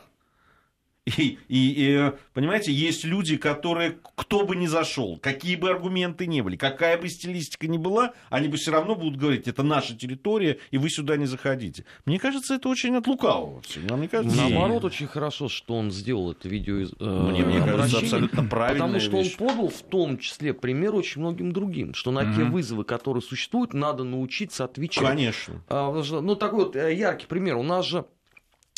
[1.05, 6.39] И, и, и, понимаете, есть люди, которые, кто бы ни зашел, какие бы аргументы ни
[6.39, 10.59] были, какая бы стилистика ни была, они бы все равно будут говорить, это наша территория,
[10.71, 11.83] и вы сюда не заходите.
[12.05, 13.61] Мне кажется, это очень от лукавого.
[13.89, 18.45] Мне кажется, Наоборот, очень хорошо, что он сделал это видео э, Мне, мне кажется, абсолютно
[18.45, 18.85] правильно.
[18.85, 19.35] Потому что вещь.
[19.39, 22.35] он подал в том числе пример очень многим другим, что на mm-hmm.
[22.35, 25.05] те вызовы, которые существуют, надо научиться отвечать.
[25.05, 25.61] Конечно.
[25.67, 27.57] А, ну, такой вот э, яркий пример.
[27.57, 28.22] У нас же Э,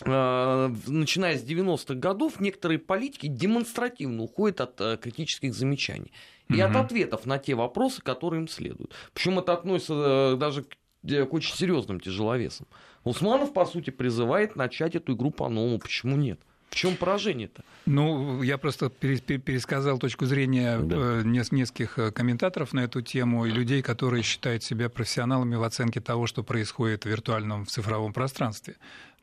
[0.02, 6.12] начиная с 90-х годов, некоторые политики демонстративно уходят от э, критических замечаний
[6.50, 6.64] и угу.
[6.64, 8.94] от ответов на те вопросы, которые им следуют.
[9.14, 12.68] Причем это относится э, даже к, к очень серьезным тяжеловесам.
[13.06, 15.80] Усманов, по сути, призывает начать эту игру по-новому.
[15.80, 16.42] Почему нет?
[16.70, 17.64] В чем поражение-то?
[17.86, 21.22] Ну, я просто пересказал точку зрения да.
[21.24, 26.44] нескольких комментаторов на эту тему и людей, которые считают себя профессионалами в оценке того, что
[26.44, 28.76] происходит в виртуальном в цифровом пространстве.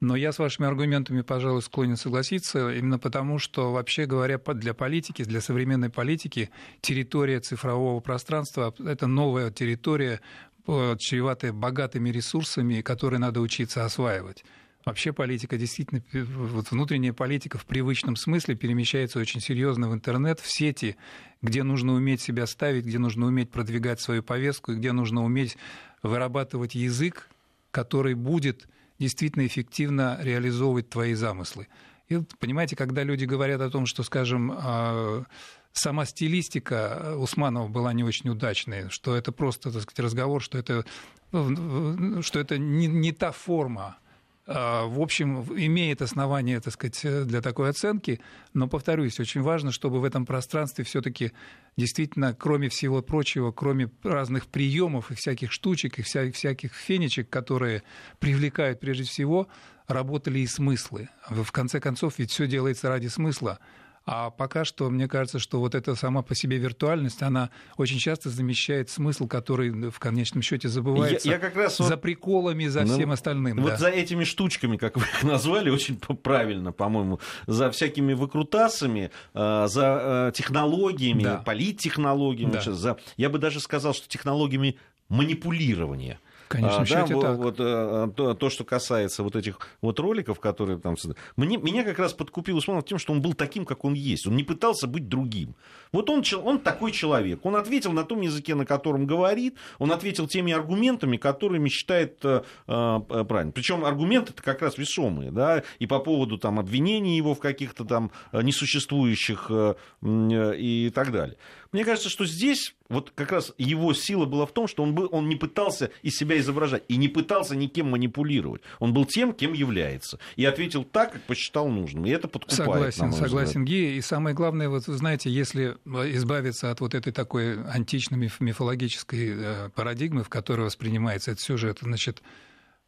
[0.03, 5.23] Но я с вашими аргументами, пожалуй, склонен согласиться, именно потому, что, вообще говоря, для политики,
[5.23, 10.21] для современной политики, территория цифрового пространства– это новая территория,
[10.67, 14.45] э, чреватая богатыми ресурсами, которые надо учиться осваивать.
[14.85, 20.53] Вообще политика действительно, вот внутренняя политика в привычном смысле перемещается очень серьезно в интернет, в
[20.53, 20.97] сети,
[21.43, 25.57] где нужно уметь себя ставить, где нужно уметь продвигать свою повестку, где нужно уметь
[26.03, 27.29] вырабатывать язык,
[27.71, 28.67] который будет
[29.03, 31.67] действительно эффективно реализовывать твои замыслы.
[32.09, 35.25] И понимаете, когда люди говорят о том, что, скажем, а,
[35.73, 40.85] сама стилистика Усманова была не очень удачной, что это просто, так сказать, разговор, что это,
[41.33, 43.97] что это не, не та форма,
[44.47, 48.21] в общем, имеет основание, так сказать, для такой оценки,
[48.55, 51.33] но, повторюсь, очень важно, чтобы в этом пространстве все-таки
[51.77, 57.85] действительно, кроме всего прочего, кроме разных приемов и всяких штучек, и вся, всяких фенечек, которые
[58.19, 59.47] привлекают прежде всего,
[59.87, 61.09] работали и смыслы.
[61.29, 63.61] В конце концов, ведь все делается ради смысла.
[64.05, 68.31] А пока что, мне кажется, что вот эта сама по себе виртуальность, она очень часто
[68.31, 72.83] замещает смысл, который в конечном счете забывается я, я как раз за вот, приколами, за
[72.83, 73.61] ну, всем остальным.
[73.61, 73.77] Вот да.
[73.77, 80.31] за этими штучками, как вы их назвали, очень правильно, по-моему, за всякими выкрутасами, э, за
[80.31, 81.37] э, технологиями, да.
[81.37, 82.61] политтехнологиями, да.
[82.61, 86.19] за, я бы даже сказал, что технологиями манипулирования
[86.53, 87.39] конечном а, да, так.
[87.39, 90.97] Вот, э, то, то, что касается вот этих вот роликов, которые там...
[91.37, 94.27] Мне, меня как раз подкупил Усманов тем, что он был таким, как он есть.
[94.27, 95.55] Он не пытался быть другим.
[95.93, 97.45] Вот он, он такой человек.
[97.45, 99.57] Он ответил на том языке, на котором говорит.
[99.79, 103.53] Он ответил теми аргументами, которыми считает э, э, правильно.
[103.53, 105.31] Причем аргументы это как раз весомые.
[105.31, 105.63] Да?
[105.79, 111.37] И по поводу там, обвинений его в каких-то там несуществующих э, э, и так далее.
[111.73, 115.09] Мне кажется, что здесь вот как раз его сила была в том, что он, был,
[115.11, 118.63] он не пытался из себя изображать и не пытался никем манипулировать.
[118.79, 120.19] Он был тем, кем является.
[120.37, 122.05] И ответил так, как посчитал нужным.
[122.07, 123.97] И это подкупает, Согласен, согласен, Ги.
[123.97, 130.23] И самое главное, вот знаете, если избавиться от вот этой такой античной мифологической э, парадигмы,
[130.23, 132.23] в которой воспринимается этот сюжет, значит,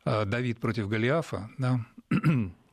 [0.05, 2.17] э, Давид против Голиафа, да, а,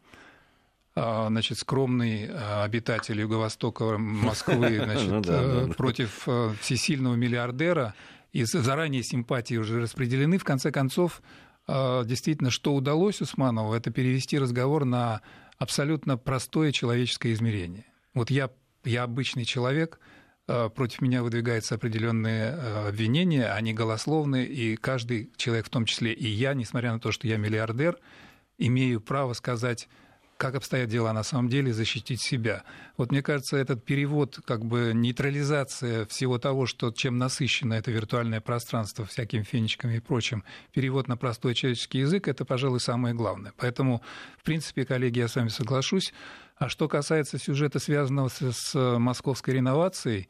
[0.95, 7.93] значит, скромный а, обитатель юго-востока Москвы значит, ну против э, всесильного миллиардера,
[8.33, 10.37] и заранее симпатии уже распределены.
[10.37, 11.21] В конце концов,
[11.67, 15.21] а, действительно, что удалось Усманову, это перевести разговор на
[15.57, 17.85] абсолютно простое человеческое измерение.
[18.13, 18.49] Вот я,
[18.83, 19.99] я обычный человек,
[20.47, 22.51] против меня выдвигаются определенные
[22.87, 27.25] обвинения, они голословные, и каждый человек, в том числе и я, несмотря на то, что
[27.27, 27.97] я миллиардер,
[28.57, 29.87] имею право сказать
[30.41, 32.63] как обстоят дела на самом деле, защитить себя.
[32.97, 38.41] Вот мне кажется, этот перевод, как бы нейтрализация всего того, что, чем насыщено это виртуальное
[38.41, 43.53] пространство всякими фенечками и прочим, перевод на простой человеческий язык, это, пожалуй, самое главное.
[43.55, 44.01] Поэтому,
[44.39, 46.11] в принципе, коллеги, я с вами соглашусь.
[46.57, 50.27] А что касается сюжета, связанного с, московской реновацией,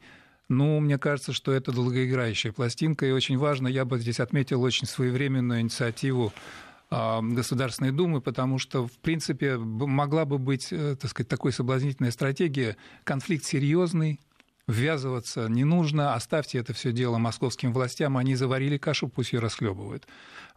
[0.50, 4.86] ну, мне кажется, что это долгоиграющая пластинка, и очень важно, я бы здесь отметил очень
[4.86, 6.34] своевременную инициативу
[7.22, 12.76] Государственной Думы, потому что, в принципе, могла бы быть, так сказать, такой соблазнительная стратегия.
[13.04, 14.20] Конфликт серьезный,
[14.66, 20.06] ввязываться не нужно, оставьте это все дело московским властям, они заварили кашу, пусть ее расхлебывают.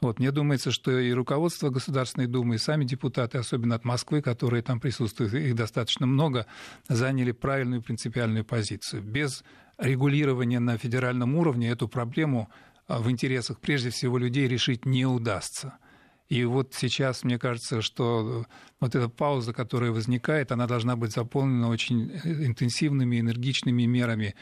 [0.01, 4.61] Вот, мне думается, что и руководство Государственной Думы, и сами депутаты, особенно от Москвы, которые
[4.61, 6.45] там присутствуют, их достаточно много,
[6.87, 9.01] заняли правильную принципиальную позицию.
[9.01, 9.43] Без
[9.77, 12.49] регулирования на федеральном уровне эту проблему
[12.87, 15.77] а, в интересах прежде всего людей решить не удастся.
[16.27, 18.45] И вот сейчас, мне кажется, что
[18.79, 24.35] вот эта пауза, которая возникает, она должна быть заполнена очень интенсивными, энергичными мерами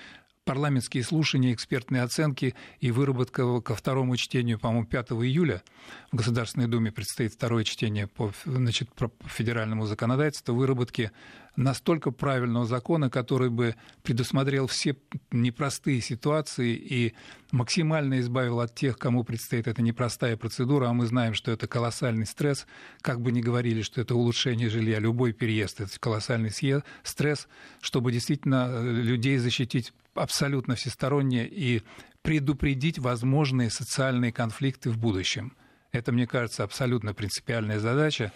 [0.45, 5.63] парламентские слушания, экспертные оценки и выработка ко второму чтению, по-моему, 5 июля.
[6.11, 11.11] В Государственной Думе предстоит второе чтение по, значит, по федеральному законодательству, выработки
[11.55, 14.97] настолько правильного закона, который бы предусмотрел все
[15.31, 17.13] непростые ситуации и
[17.51, 22.25] максимально избавил от тех, кому предстоит эта непростая процедура, а мы знаем, что это колоссальный
[22.25, 22.65] стресс,
[23.01, 26.51] как бы ни говорили, что это улучшение жилья, любой переезд, это колоссальный
[27.03, 27.47] стресс,
[27.81, 31.81] чтобы действительно э, людей защитить абсолютно всесторонне и
[32.21, 35.55] предупредить возможные социальные конфликты в будущем.
[35.91, 38.31] Это, мне кажется, абсолютно принципиальная задача.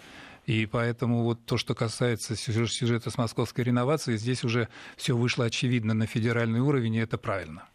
[0.46, 5.92] И поэтому вот то, что касается сюжета с московской реновацией, здесь уже все вышло очевидно
[5.92, 7.68] на федеральный уровень, и это правильно.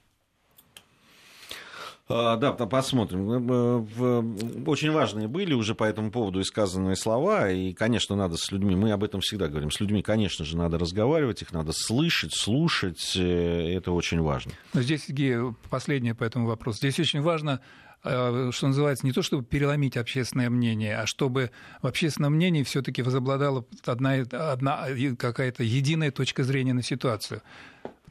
[2.10, 3.32] А, да, посмотрим.
[3.32, 6.44] Э, очень важные были уже по этому поводу и
[6.96, 10.58] слова, и, конечно, надо с людьми, мы об этом всегда говорим, с людьми, конечно же,
[10.58, 14.52] надо разговаривать, их надо слышать, слушать, э, это очень важно.
[14.74, 16.80] Но здесь, Сергей, последнее по этому вопросу.
[16.80, 17.62] Здесь очень важно
[18.04, 23.02] э, что называется, не то чтобы переломить общественное мнение, а чтобы в общественном мнении все-таки
[23.02, 24.16] возобладала одна,
[24.52, 24.88] одна
[25.18, 27.42] какая-то единая точка зрения на ситуацию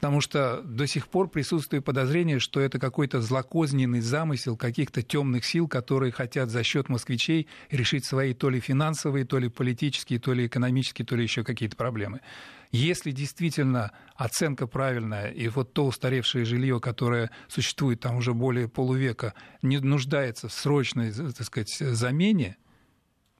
[0.03, 5.69] потому что до сих пор присутствует подозрение, что это какой-то злокозненный замысел каких-то темных сил,
[5.69, 10.47] которые хотят за счет москвичей решить свои то ли финансовые, то ли политические, то ли
[10.47, 12.19] экономические, то ли еще какие-то проблемы.
[12.73, 19.33] Если действительно оценка правильная, и вот то устаревшее жилье, которое существует там уже более полувека,
[19.61, 22.57] не нуждается в срочной, так сказать, замене,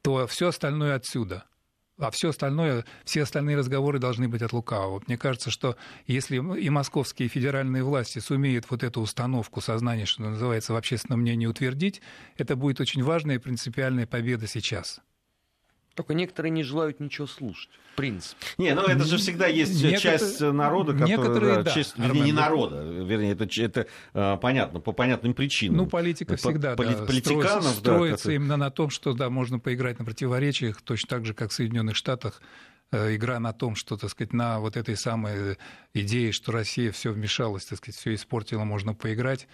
[0.02, 1.43] то все остальное отсюда–
[1.97, 5.01] а все остальное, все остальные разговоры должны быть от лукавого.
[5.08, 5.75] Мне кажется, что
[6.08, 11.45] если и московские федеральные власти сумеют вот эту установку сознания, что называется, в общественном мнении
[11.45, 12.01] утвердить,
[12.38, 15.01] это будет очень важная и принципиальная победа сейчас.
[15.95, 18.43] Только некоторые не желают ничего слушать, в принципе.
[18.58, 20.01] Не, ну это же всегда есть Некотор...
[20.01, 21.17] часть народа, которая...
[21.17, 25.77] Некоторые, да, часть, вернее, не народа, вернее, это, это а, понятно, по понятным причинам.
[25.77, 28.34] Ну, политика всегда, по, да, политиканов, строится, да, строится как...
[28.34, 31.95] именно на том, что, да, можно поиграть на противоречиях, точно так же, как в Соединенных
[31.95, 32.41] Штатах,
[32.91, 35.58] э, игра на том, что, так сказать, на вот этой самой
[35.93, 39.47] идее, что Россия все вмешалась, так сказать, все испортила, можно поиграть.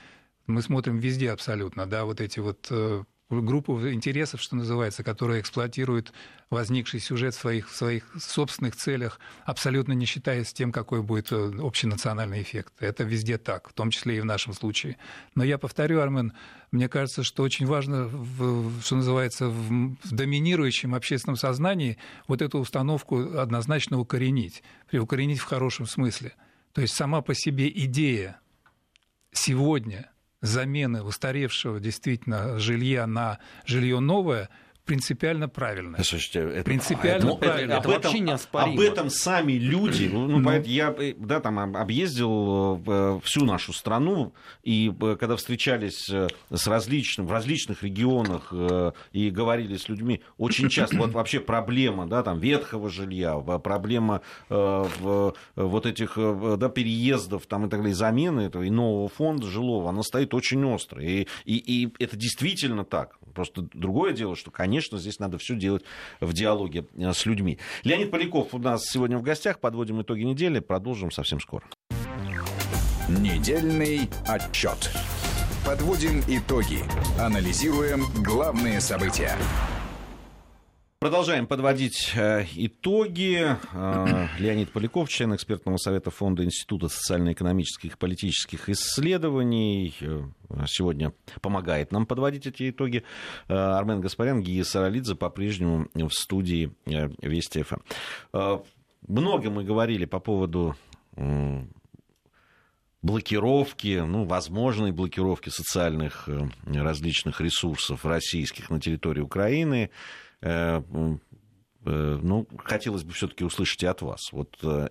[0.47, 6.11] Мы смотрим везде абсолютно, да, вот эти вот э, группу интересов, что называется, которая эксплуатирует
[6.49, 11.51] возникший сюжет в своих, в своих собственных целях, абсолютно не считаясь тем, какой будет э,
[11.59, 12.73] общенациональный эффект.
[12.79, 14.97] Это везде так, в том числе и в нашем случае.
[15.35, 16.33] Но я повторю, Армен,
[16.71, 23.37] мне кажется, что очень важно, в, что называется, в, доминирующем общественном сознании вот эту установку
[23.37, 26.33] однозначно укоренить, укоренить в хорошем смысле.
[26.73, 28.39] То есть сама по себе идея
[29.31, 30.09] сегодня–
[30.41, 34.49] замены устаревшего действительно жилья на жилье новое–
[34.89, 36.03] принципиально правильно.
[36.03, 37.73] Слушайте, это, принципиально это, правильно.
[37.73, 38.73] Это, это вообще этом, неоспоримо.
[38.73, 44.33] Об этом сами люди, ну, ну, ну, я да, там объездил э, всю нашу страну,
[44.63, 48.51] и э, когда встречались э, с различным, в различных регионах
[49.11, 55.85] и говорили с людьми, очень часто вот вообще проблема да, там, ветхого жилья, проблема вот
[55.85, 60.33] этих да, переездов там, и так далее, замены этого и нового фонда жилого, она стоит
[60.33, 61.03] очень остро.
[61.03, 63.19] И, и, и это действительно так.
[63.35, 65.83] Просто другое дело, что, конечно, здесь надо все делать
[66.19, 67.59] в диалоге э, с людьми.
[67.83, 69.59] Леонид Поляков у нас сегодня в гостях.
[69.59, 70.59] Подводим итоги недели.
[70.59, 71.63] Продолжим совсем скоро.
[73.07, 74.91] Недельный отчет.
[75.65, 76.83] Подводим итоги.
[77.19, 79.35] Анализируем главные события.
[81.01, 83.55] Продолжаем подводить э, итоги.
[83.71, 90.23] Э, Леонид Поляков, член экспертного совета Фонда Института социально-экономических и политических исследований, э,
[90.67, 93.05] сегодня помогает нам подводить эти итоги.
[93.47, 98.59] Армен Гаспарян, Гия Саралидзе по-прежнему в студии Вести ФМ.
[99.07, 100.75] Много мы говорили по поводу
[103.01, 106.27] блокировки, ну, возможной блокировки социальных
[106.65, 109.91] различных ресурсов российских на территории Украины.
[110.41, 110.81] Э,
[111.85, 114.31] э, ну, хотелось бы все-таки услышать и от вас.
[114.31, 114.87] Вот э,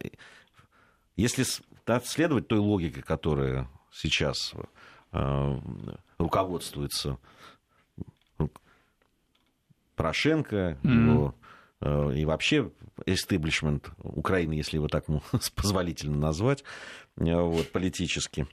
[1.17, 1.45] если
[1.87, 4.55] да, следовать той логике, которая сейчас
[6.19, 7.19] руководствуется
[9.97, 11.35] Порошенко, mm-hmm.
[11.81, 12.71] его и вообще
[13.07, 15.07] эстеблишмент Украины, если его так
[15.57, 16.63] позволительно назвать,
[17.17, 18.47] вот, политически.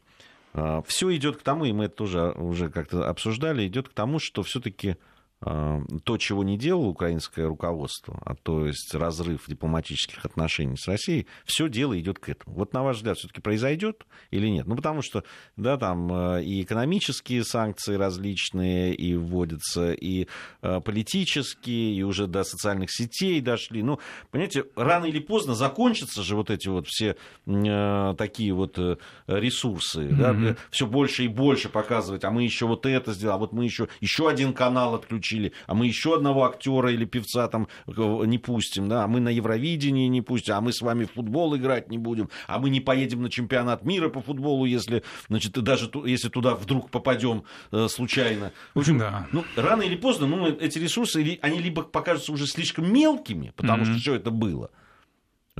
[0.86, 4.43] Все идет к тому, и мы это тоже уже как-то обсуждали, идет к тому, что
[4.43, 4.96] все-таки
[5.41, 11.69] то, чего не делало украинское руководство, а то есть разрыв дипломатических отношений с Россией, все
[11.69, 12.55] дело идет к этому.
[12.55, 14.65] Вот на ваш взгляд, все-таки произойдет или нет?
[14.65, 15.23] Ну, потому что,
[15.57, 20.27] да, там э, и экономические санкции различные, и вводятся, и
[20.61, 23.83] э, политические, и уже до социальных сетей дошли.
[23.83, 23.99] Ну,
[24.31, 28.79] понимаете, рано или поздно закончатся же вот эти вот все э, такие вот
[29.27, 30.43] ресурсы, mm-hmm.
[30.43, 33.65] да, все больше и больше показывать, а мы еще вот это сделали, а вот мы
[33.65, 38.38] еще, еще один канал отключили исключили, а мы еще одного актера или певца там не
[38.38, 41.89] пустим, да, а мы на Евровидении не пустим, а мы с вами в футбол играть
[41.89, 46.30] не будем, а мы не поедем на чемпионат мира по футболу, если, значит, даже если
[46.30, 48.51] туда вдруг попадем э, случайно.
[48.73, 49.28] В общем, да.
[49.32, 53.91] ну, рано или поздно, ну, эти ресурсы, они либо покажутся уже слишком мелкими, потому mm-hmm.
[53.91, 54.69] что что это было,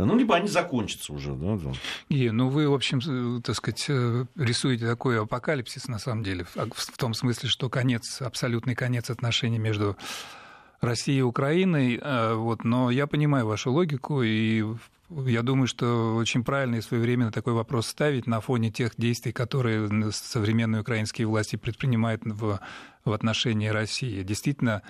[0.04, 1.34] ну, либо они закончатся уже.
[1.34, 1.58] Да?
[2.10, 6.98] И, ну, вы, в общем, так сказать, э, рисуете такой апокалипсис, на самом деле, в
[6.98, 9.96] том смысле, что конец, абсолютный конец отношений между
[10.82, 11.98] Россией и Украиной.
[12.02, 14.66] Э, вот, но я понимаю вашу логику, и
[15.10, 20.12] я думаю, что очень правильно и своевременно такой вопрос ставить на фоне тех действий, которые
[20.12, 22.60] современные украинские власти предпринимают в,
[23.06, 24.24] в отношении России.
[24.24, 24.82] Действительно,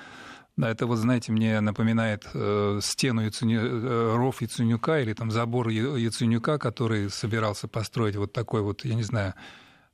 [0.57, 5.67] да, это вот, знаете, мне напоминает э, стену Яценю, э, ров Яценюка или там забор
[5.67, 9.33] Яценюка, который собирался построить вот такой вот, я не знаю,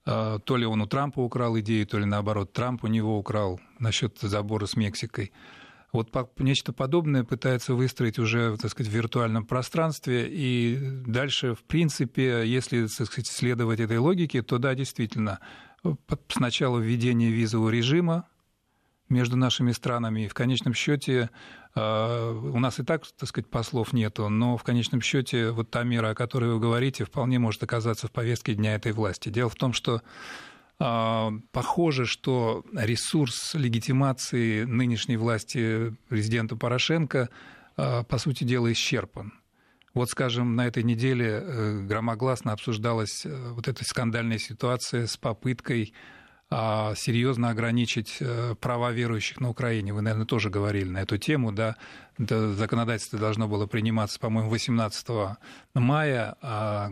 [0.05, 3.59] э, то ли он у Трампа украл идею, то ли наоборот Трамп у него украл
[3.80, 5.32] насчет забора с Мексикой.
[5.93, 10.28] Вот нечто подобное пытается выстроить уже, так сказать, в виртуальном пространстве.
[10.30, 15.39] И дальше, в принципе, если, так сказать, следовать этой логике, то да, действительно,
[16.30, 18.28] сначала введение визового режима,
[19.12, 20.22] между нашими странами.
[20.26, 21.30] И в конечном счете
[21.76, 25.84] а, у нас и так, так сказать, послов нету, но в конечном счете вот та
[25.84, 29.30] мера, о которой вы говорите, вполне может оказаться в повестке дня этой власти.
[29.30, 30.01] Дело в том, что
[30.80, 37.30] а, похоже, что ресурс легитимации нынешней власти президента Порошенко,
[37.78, 39.34] а, по сути дела, исчерпан.
[39.93, 45.93] Вот, скажем, на этой неделе э, громогласно обсуждалась э, вот эта скандальная ситуация с попыткой
[46.52, 49.93] серьезно ограничить э, права верующих на Украине.
[49.93, 51.78] Вы, наверное, тоже говорили на эту тему, да,
[52.28, 55.07] законодательство должно было приниматься, по-моему, 18
[55.74, 56.91] мая, а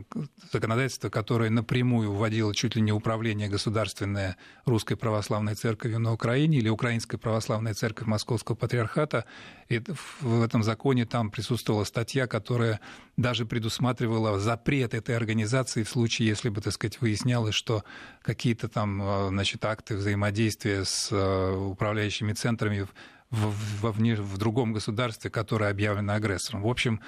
[0.51, 6.69] законодательство, которое напрямую вводило чуть ли не управление государственное Русской Православной Церковью на Украине или
[6.69, 9.25] Украинской Православной Церковь Московского Патриархата.
[9.67, 9.81] И
[10.21, 12.79] в этом законе там присутствовала статья, которая
[13.17, 17.83] даже предусматривала запрет этой организации в случае, если бы, так сказать, выяснялось, что
[18.21, 22.87] какие-то там а, значит, акты взаимодействия с а, управляющими центрами
[23.31, 26.63] в, в, в другом государстве, которое объявлено агрессором.
[26.63, 27.01] В общем,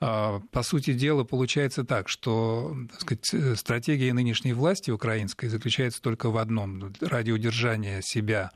[0.00, 6.30] а, по сути дела, получается так, что так сказать, стратегия нынешней власти украинской заключается только
[6.30, 8.50] в одном– ради удержания себя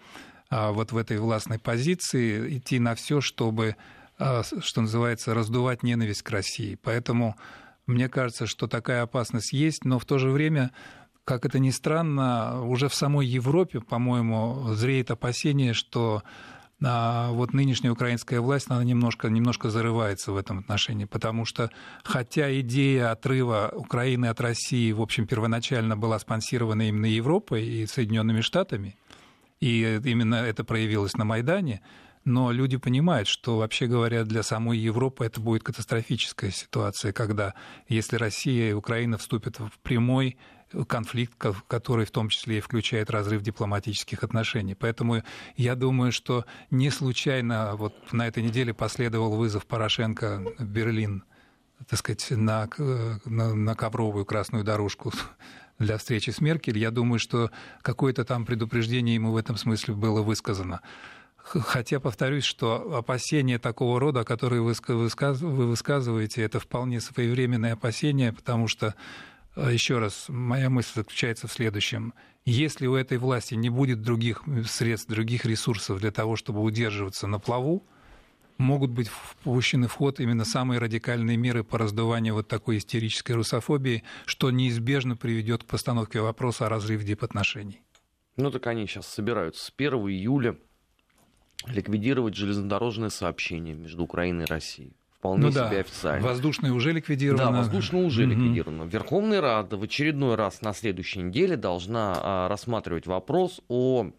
[0.50, 3.76] а, вот в этой властной позиции, идти на все, чтобы,
[4.18, 6.78] а, что называется, раздувать ненависть к России.
[6.82, 7.36] Поэтому
[7.86, 10.72] мне кажется, что такая опасность есть, но в то же время
[11.24, 16.24] как это ни странно, уже в самой Европе, по-моему, зреет опасение, что
[16.82, 21.70] а вот нынешняя украинская власть, она немножко, немножко зарывается в этом отношении, потому что
[22.04, 28.40] хотя идея отрыва Украины от России, в общем, первоначально была спонсирована именно Европой и Соединенными
[28.40, 28.96] Штатами,
[29.60, 31.82] и именно это проявилось на Майдане,
[32.24, 37.54] но люди понимают, что, вообще говоря, для самой Европы это будет катастрофическая ситуация, когда,
[37.88, 40.38] если Россия и Украина вступят в прямой
[40.86, 41.34] конфликт,
[41.66, 44.74] который в том числе и включает разрыв дипломатических отношений.
[44.74, 45.22] Поэтому
[45.56, 51.24] я думаю, что не случайно вот на этой неделе последовал вызов Порошенко в Берлин,
[51.88, 52.68] так сказать, на,
[53.24, 55.12] на, на ковровую красную дорожку
[55.78, 56.78] для встречи с Меркель.
[56.78, 57.50] Я думаю, что
[57.82, 60.82] какое-то там предупреждение ему в этом смысле было высказано.
[61.42, 68.94] Хотя повторюсь, что опасения такого рода, которые вы высказываете, это вполне своевременные опасения, потому что
[69.56, 72.14] еще раз, моя мысль заключается в следующем.
[72.44, 77.38] Если у этой власти не будет других средств, других ресурсов для того, чтобы удерживаться на
[77.38, 77.86] плаву,
[78.58, 84.04] могут быть впущены в ход именно самые радикальные меры по раздуванию вот такой истерической русофобии,
[84.26, 87.82] что неизбежно приведет к постановке вопроса о разрыве дипотношений.
[88.36, 90.56] Ну так они сейчас собираются с 1 июля
[91.66, 95.80] ликвидировать железнодорожное сообщение между Украиной и Россией вполне ну, себе да.
[95.80, 96.26] официально.
[96.26, 97.44] Воздушное уже ликвидировано.
[97.44, 98.30] Да, воздушное уже угу.
[98.30, 98.84] ликвидировано.
[98.84, 104.10] Верховная Рада в очередной раз на следующей неделе должна а, рассматривать вопрос о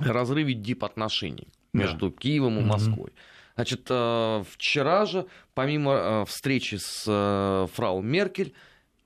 [0.00, 2.16] разрыве дипотношений между да.
[2.18, 3.12] Киевом и Москвой.
[3.54, 8.54] Значит, э, вчера же, помимо э, встречи с э, фрау Меркель,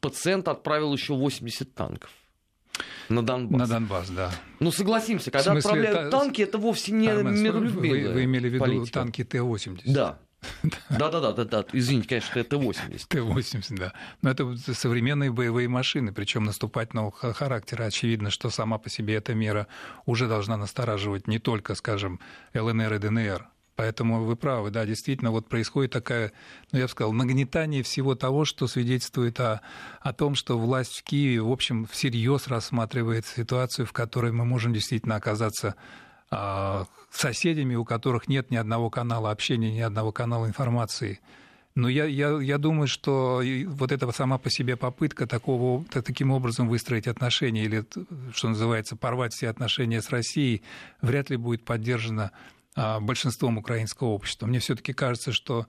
[0.01, 2.11] пациент отправил еще 80 танков.
[3.09, 3.61] На Донбасс.
[3.61, 4.31] На Донбасс, да.
[4.61, 6.19] Ну, согласимся, когда смысле, отправляют та...
[6.19, 9.01] танки, это вовсе не Армен, миролюбивая вы, вы имели в виду политика.
[9.01, 9.83] танки Т-80?
[9.87, 10.19] Да.
[10.91, 11.65] Да, да, да.
[11.73, 13.07] Извините, конечно, это Т-80.
[13.09, 13.93] Т-80, да.
[14.23, 17.85] Но это современные боевые машины, причем наступательного характера.
[17.85, 19.67] Очевидно, что сама по себе эта мера
[20.07, 22.21] уже должна настораживать не только, скажем,
[22.55, 26.33] ЛНР и ДНР, Поэтому вы правы, да, действительно, вот происходит такая,
[26.71, 29.63] ну, я бы сказал, нагнетание всего того, что свидетельствует о,
[30.01, 34.73] о том, что власть в Киеве, в общем, всерьез рассматривает ситуацию, в которой мы можем
[34.73, 35.75] действительно оказаться
[37.11, 41.21] соседями, у которых нет ни одного канала общения, ни одного канала информации.
[41.75, 46.69] Но я, я, я думаю, что вот эта сама по себе попытка такого, таким образом
[46.69, 47.85] выстроить отношения или,
[48.33, 50.63] что называется, порвать все отношения с Россией,
[51.03, 52.31] вряд ли будет поддержана
[52.77, 54.47] а, большинством украинского общества.
[54.47, 55.67] Мне все-таки кажется, что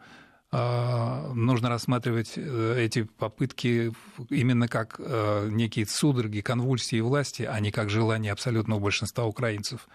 [0.52, 3.92] а, нужно рассматривать э, эти попытки
[4.30, 9.88] именно как э, некие судороги, конвульсии власти, а не как желание абсолютного большинства украинцев.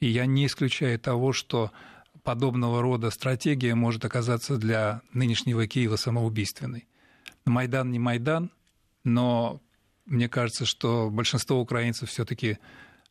[0.00, 1.72] И я не исключаю того, что
[2.22, 6.88] подобного рода стратегия может оказаться для нынешнего Киева самоубийственной.
[7.44, 8.50] Майдан не Майдан,
[9.04, 9.60] но
[10.06, 12.58] мне кажется, что большинство украинцев все-таки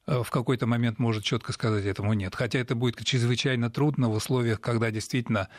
[0.06, 2.36] Э, в какой-то момент может четко сказать этому нет.
[2.36, 5.50] Хотя это будет чрезвычайно трудно в условиях, когда действительно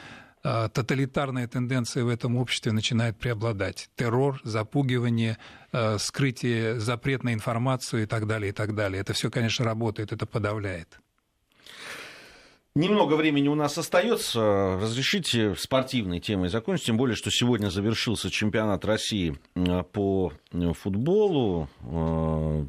[0.42, 3.88] э, тоталитарная тенденция в этом обществе начинает преобладать.
[3.96, 5.38] Террор, запугивание,
[5.72, 9.00] э, скрытие запретной информации и так далее, и так далее.
[9.00, 11.00] Это все, конечно, работает, это подавляет.
[12.76, 14.80] Немного времени у нас остается.
[14.82, 19.38] Разрешите спортивной темой закончить, тем более, что сегодня завершился чемпионат России
[19.92, 20.32] по
[20.82, 21.68] футболу.
[21.84, 22.64] Э,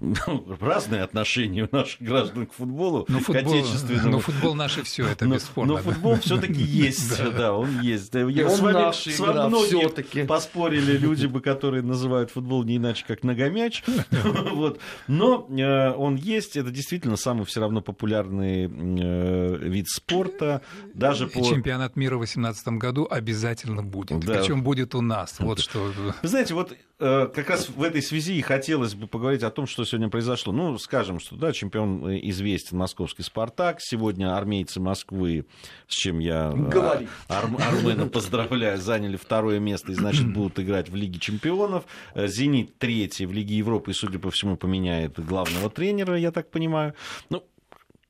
[0.60, 4.10] разные отношения у наших граждан к футболу, но футбол, к отечественному.
[4.10, 5.74] Но футбол наше все, это но, бесспорно.
[5.74, 8.12] Но футбол все-таки есть, да, он есть.
[8.14, 13.84] Я с вами, многие поспорили люди, бы, которые называют футбол не иначе, как ногомяч.
[15.06, 20.62] Но э, он есть, это действительно самый все равно популярный э, вид спорта.
[20.94, 21.42] Даже по...
[21.42, 24.20] Чемпионат мира в 2018 году обязательно будет.
[24.20, 24.38] Да.
[24.38, 25.36] Причем будет у нас.
[25.38, 25.92] Вот что.
[26.22, 29.66] Вы знаете, вот Э, как раз в этой связи и хотелось бы поговорить о том,
[29.66, 30.50] что сегодня произошло.
[30.50, 33.78] Ну, скажем, что да, чемпион э, известен московский «Спартак».
[33.80, 35.44] Сегодня армейцы Москвы,
[35.88, 37.06] с чем я э, Говори.
[37.28, 41.84] Ар- Армена поздравляю, заняли второе место и, значит, будут играть в Лиге чемпионов.
[42.14, 46.94] «Зенит» третий в Лиге Европы и, судя по всему, поменяет главного тренера, я так понимаю.
[47.28, 47.44] Ну,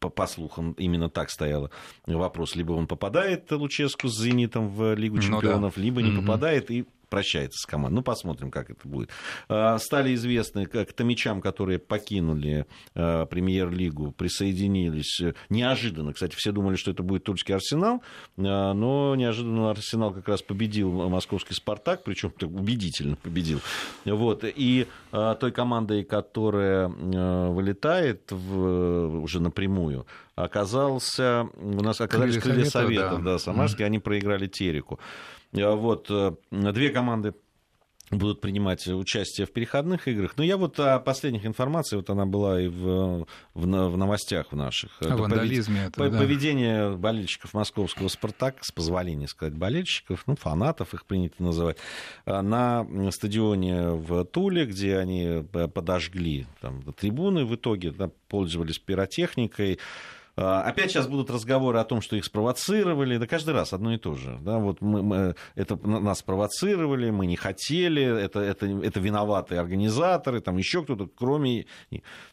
[0.07, 1.71] по, по слухам, именно так стояло
[2.07, 2.55] вопрос.
[2.57, 5.83] Либо он попадает, Луческу, с «Зенитом» в Лигу чемпионов, ну, да.
[5.83, 6.23] либо не угу.
[6.23, 6.71] попадает.
[6.71, 7.97] И прощается с командой.
[7.97, 9.11] Ну, посмотрим, как это будет.
[9.49, 16.13] А, стали известны как томичам, которые покинули а, премьер-лигу, присоединились неожиданно.
[16.13, 18.03] Кстати, все думали, что это будет тульский арсенал,
[18.39, 23.61] а, но неожиданно арсенал как раз победил московский Спартак, причем убедительно победил.
[24.05, 24.45] Вот.
[24.45, 33.33] И той командой, которая вылетает в, уже напрямую, оказался, у нас оказались крылья Совета, да,
[33.33, 33.87] да Самарские, mm-hmm.
[33.87, 35.01] они проиграли Тереку.
[35.53, 37.35] Э, вот, э, две команды
[38.11, 40.37] будут принимать участие в переходных играх.
[40.37, 44.57] Но я вот о последних информации, вот она была и в, в, в новостях в
[44.57, 45.03] наших.
[45.03, 45.91] О это вандализме.
[45.93, 46.13] Повед...
[46.13, 46.97] это, Поведение да.
[46.97, 51.79] болельщиков московского «Спартака», с позволения сказать болельщиков, ну, фанатов их принято называть,
[52.27, 55.45] э, на стадионе в Туле, где они
[55.75, 62.01] подожгли там, трибуны в итоге, да, пользовались пиротехникой, а, опять сейчас будут разговоры о том,
[62.01, 63.17] что их спровоцировали.
[63.17, 64.39] Да каждый раз одно и то же.
[64.41, 70.41] Да, вот мы, мы, это нас спровоцировали, мы не хотели, это, это, это виноватые организаторы,
[70.41, 71.67] там еще кто-то, кроме...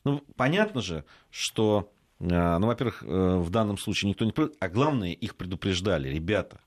[0.04, 1.90] Ну, понятно же, что
[2.32, 4.34] а, ну, во-первых, э, в данном случае никто не...
[4.60, 6.10] А главное, их предупреждали.
[6.10, 6.62] Ребята,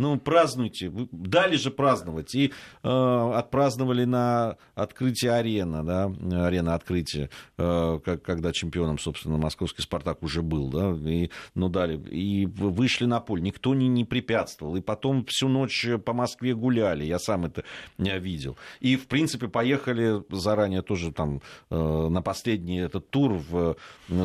[0.00, 0.90] ну, празднуйте.
[1.12, 2.34] Дали же праздновать.
[2.34, 6.10] И э, отпраздновали на открытии арены, да,
[6.46, 7.28] арена открытия,
[7.58, 11.98] э, когда чемпионом, собственно, московский «Спартак» уже был, да, и, ну, дали.
[12.08, 13.42] И вышли на поле.
[13.42, 14.74] Никто не, не препятствовал.
[14.76, 17.04] И потом всю ночь по Москве гуляли.
[17.04, 17.64] Я сам это
[17.98, 18.56] не видел.
[18.80, 23.76] И, в принципе, поехали заранее тоже там э, на последний этот тур в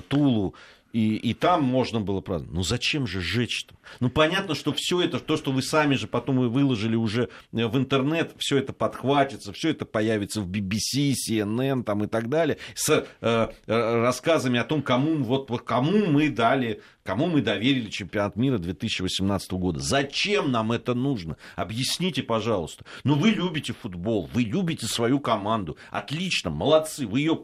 [0.07, 0.55] Тулу
[0.95, 2.55] и, и там можно было праздновать.
[2.55, 3.75] Ну зачем же жечь-то?
[3.99, 7.67] Ну понятно, что все это, то, что вы сами же потом и выложили уже э,
[7.67, 12.59] в интернет, все это подхватится, все это появится в BBC, CNN там, и так далее,
[12.75, 18.37] с э, э, рассказами о том, кому, вот, кому мы дали, кому мы доверили чемпионат
[18.37, 19.81] мира 2018 года.
[19.81, 21.35] Зачем нам это нужно?
[21.57, 22.85] Объясните, пожалуйста.
[23.03, 25.75] Ну вы любите футбол, вы любите свою команду.
[25.91, 27.41] Отлично, молодцы, вы ее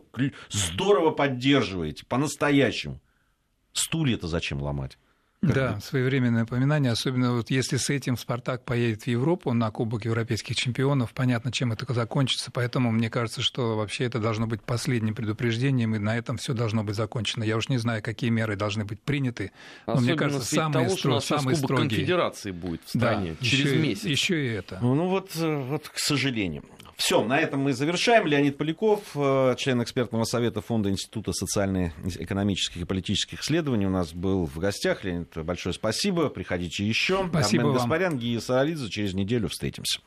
[0.49, 3.01] здорово поддерживаете, по-настоящему.
[3.73, 4.97] Стулья-то зачем ломать?
[5.41, 10.55] Да, своевременное напоминание, особенно вот если с этим «Спартак» поедет в Европу на Кубок Европейских
[10.55, 15.95] чемпионов, понятно, чем это закончится, поэтому мне кажется, что вообще это должно быть последним предупреждением,
[15.95, 17.43] и на этом все должно быть закончено.
[17.43, 19.51] Я уж не знаю, какие меры должны быть приняты,
[19.87, 21.19] но Особенно мне кажется, самые, того, стро...
[21.19, 21.89] что самые Кубок строгие.
[21.89, 24.03] конфедерации будет в стране да, через еще, месяц.
[24.03, 24.77] Еще и это.
[24.79, 26.63] Ну вот, э, вот, к сожалению.
[27.01, 28.27] Все, на этом мы завершаем.
[28.27, 34.45] Леонид Поляков, э, член экспертного совета Фонда Института социально-экономических и политических исследований, у нас был
[34.45, 35.03] в гостях.
[35.03, 36.29] Леонид, большое спасибо.
[36.29, 37.27] Приходите еще.
[37.27, 37.81] Спасибо Армен вам.
[37.81, 38.87] Гаспарян, Гия Саралидзе.
[38.89, 39.99] Через неделю встретимся.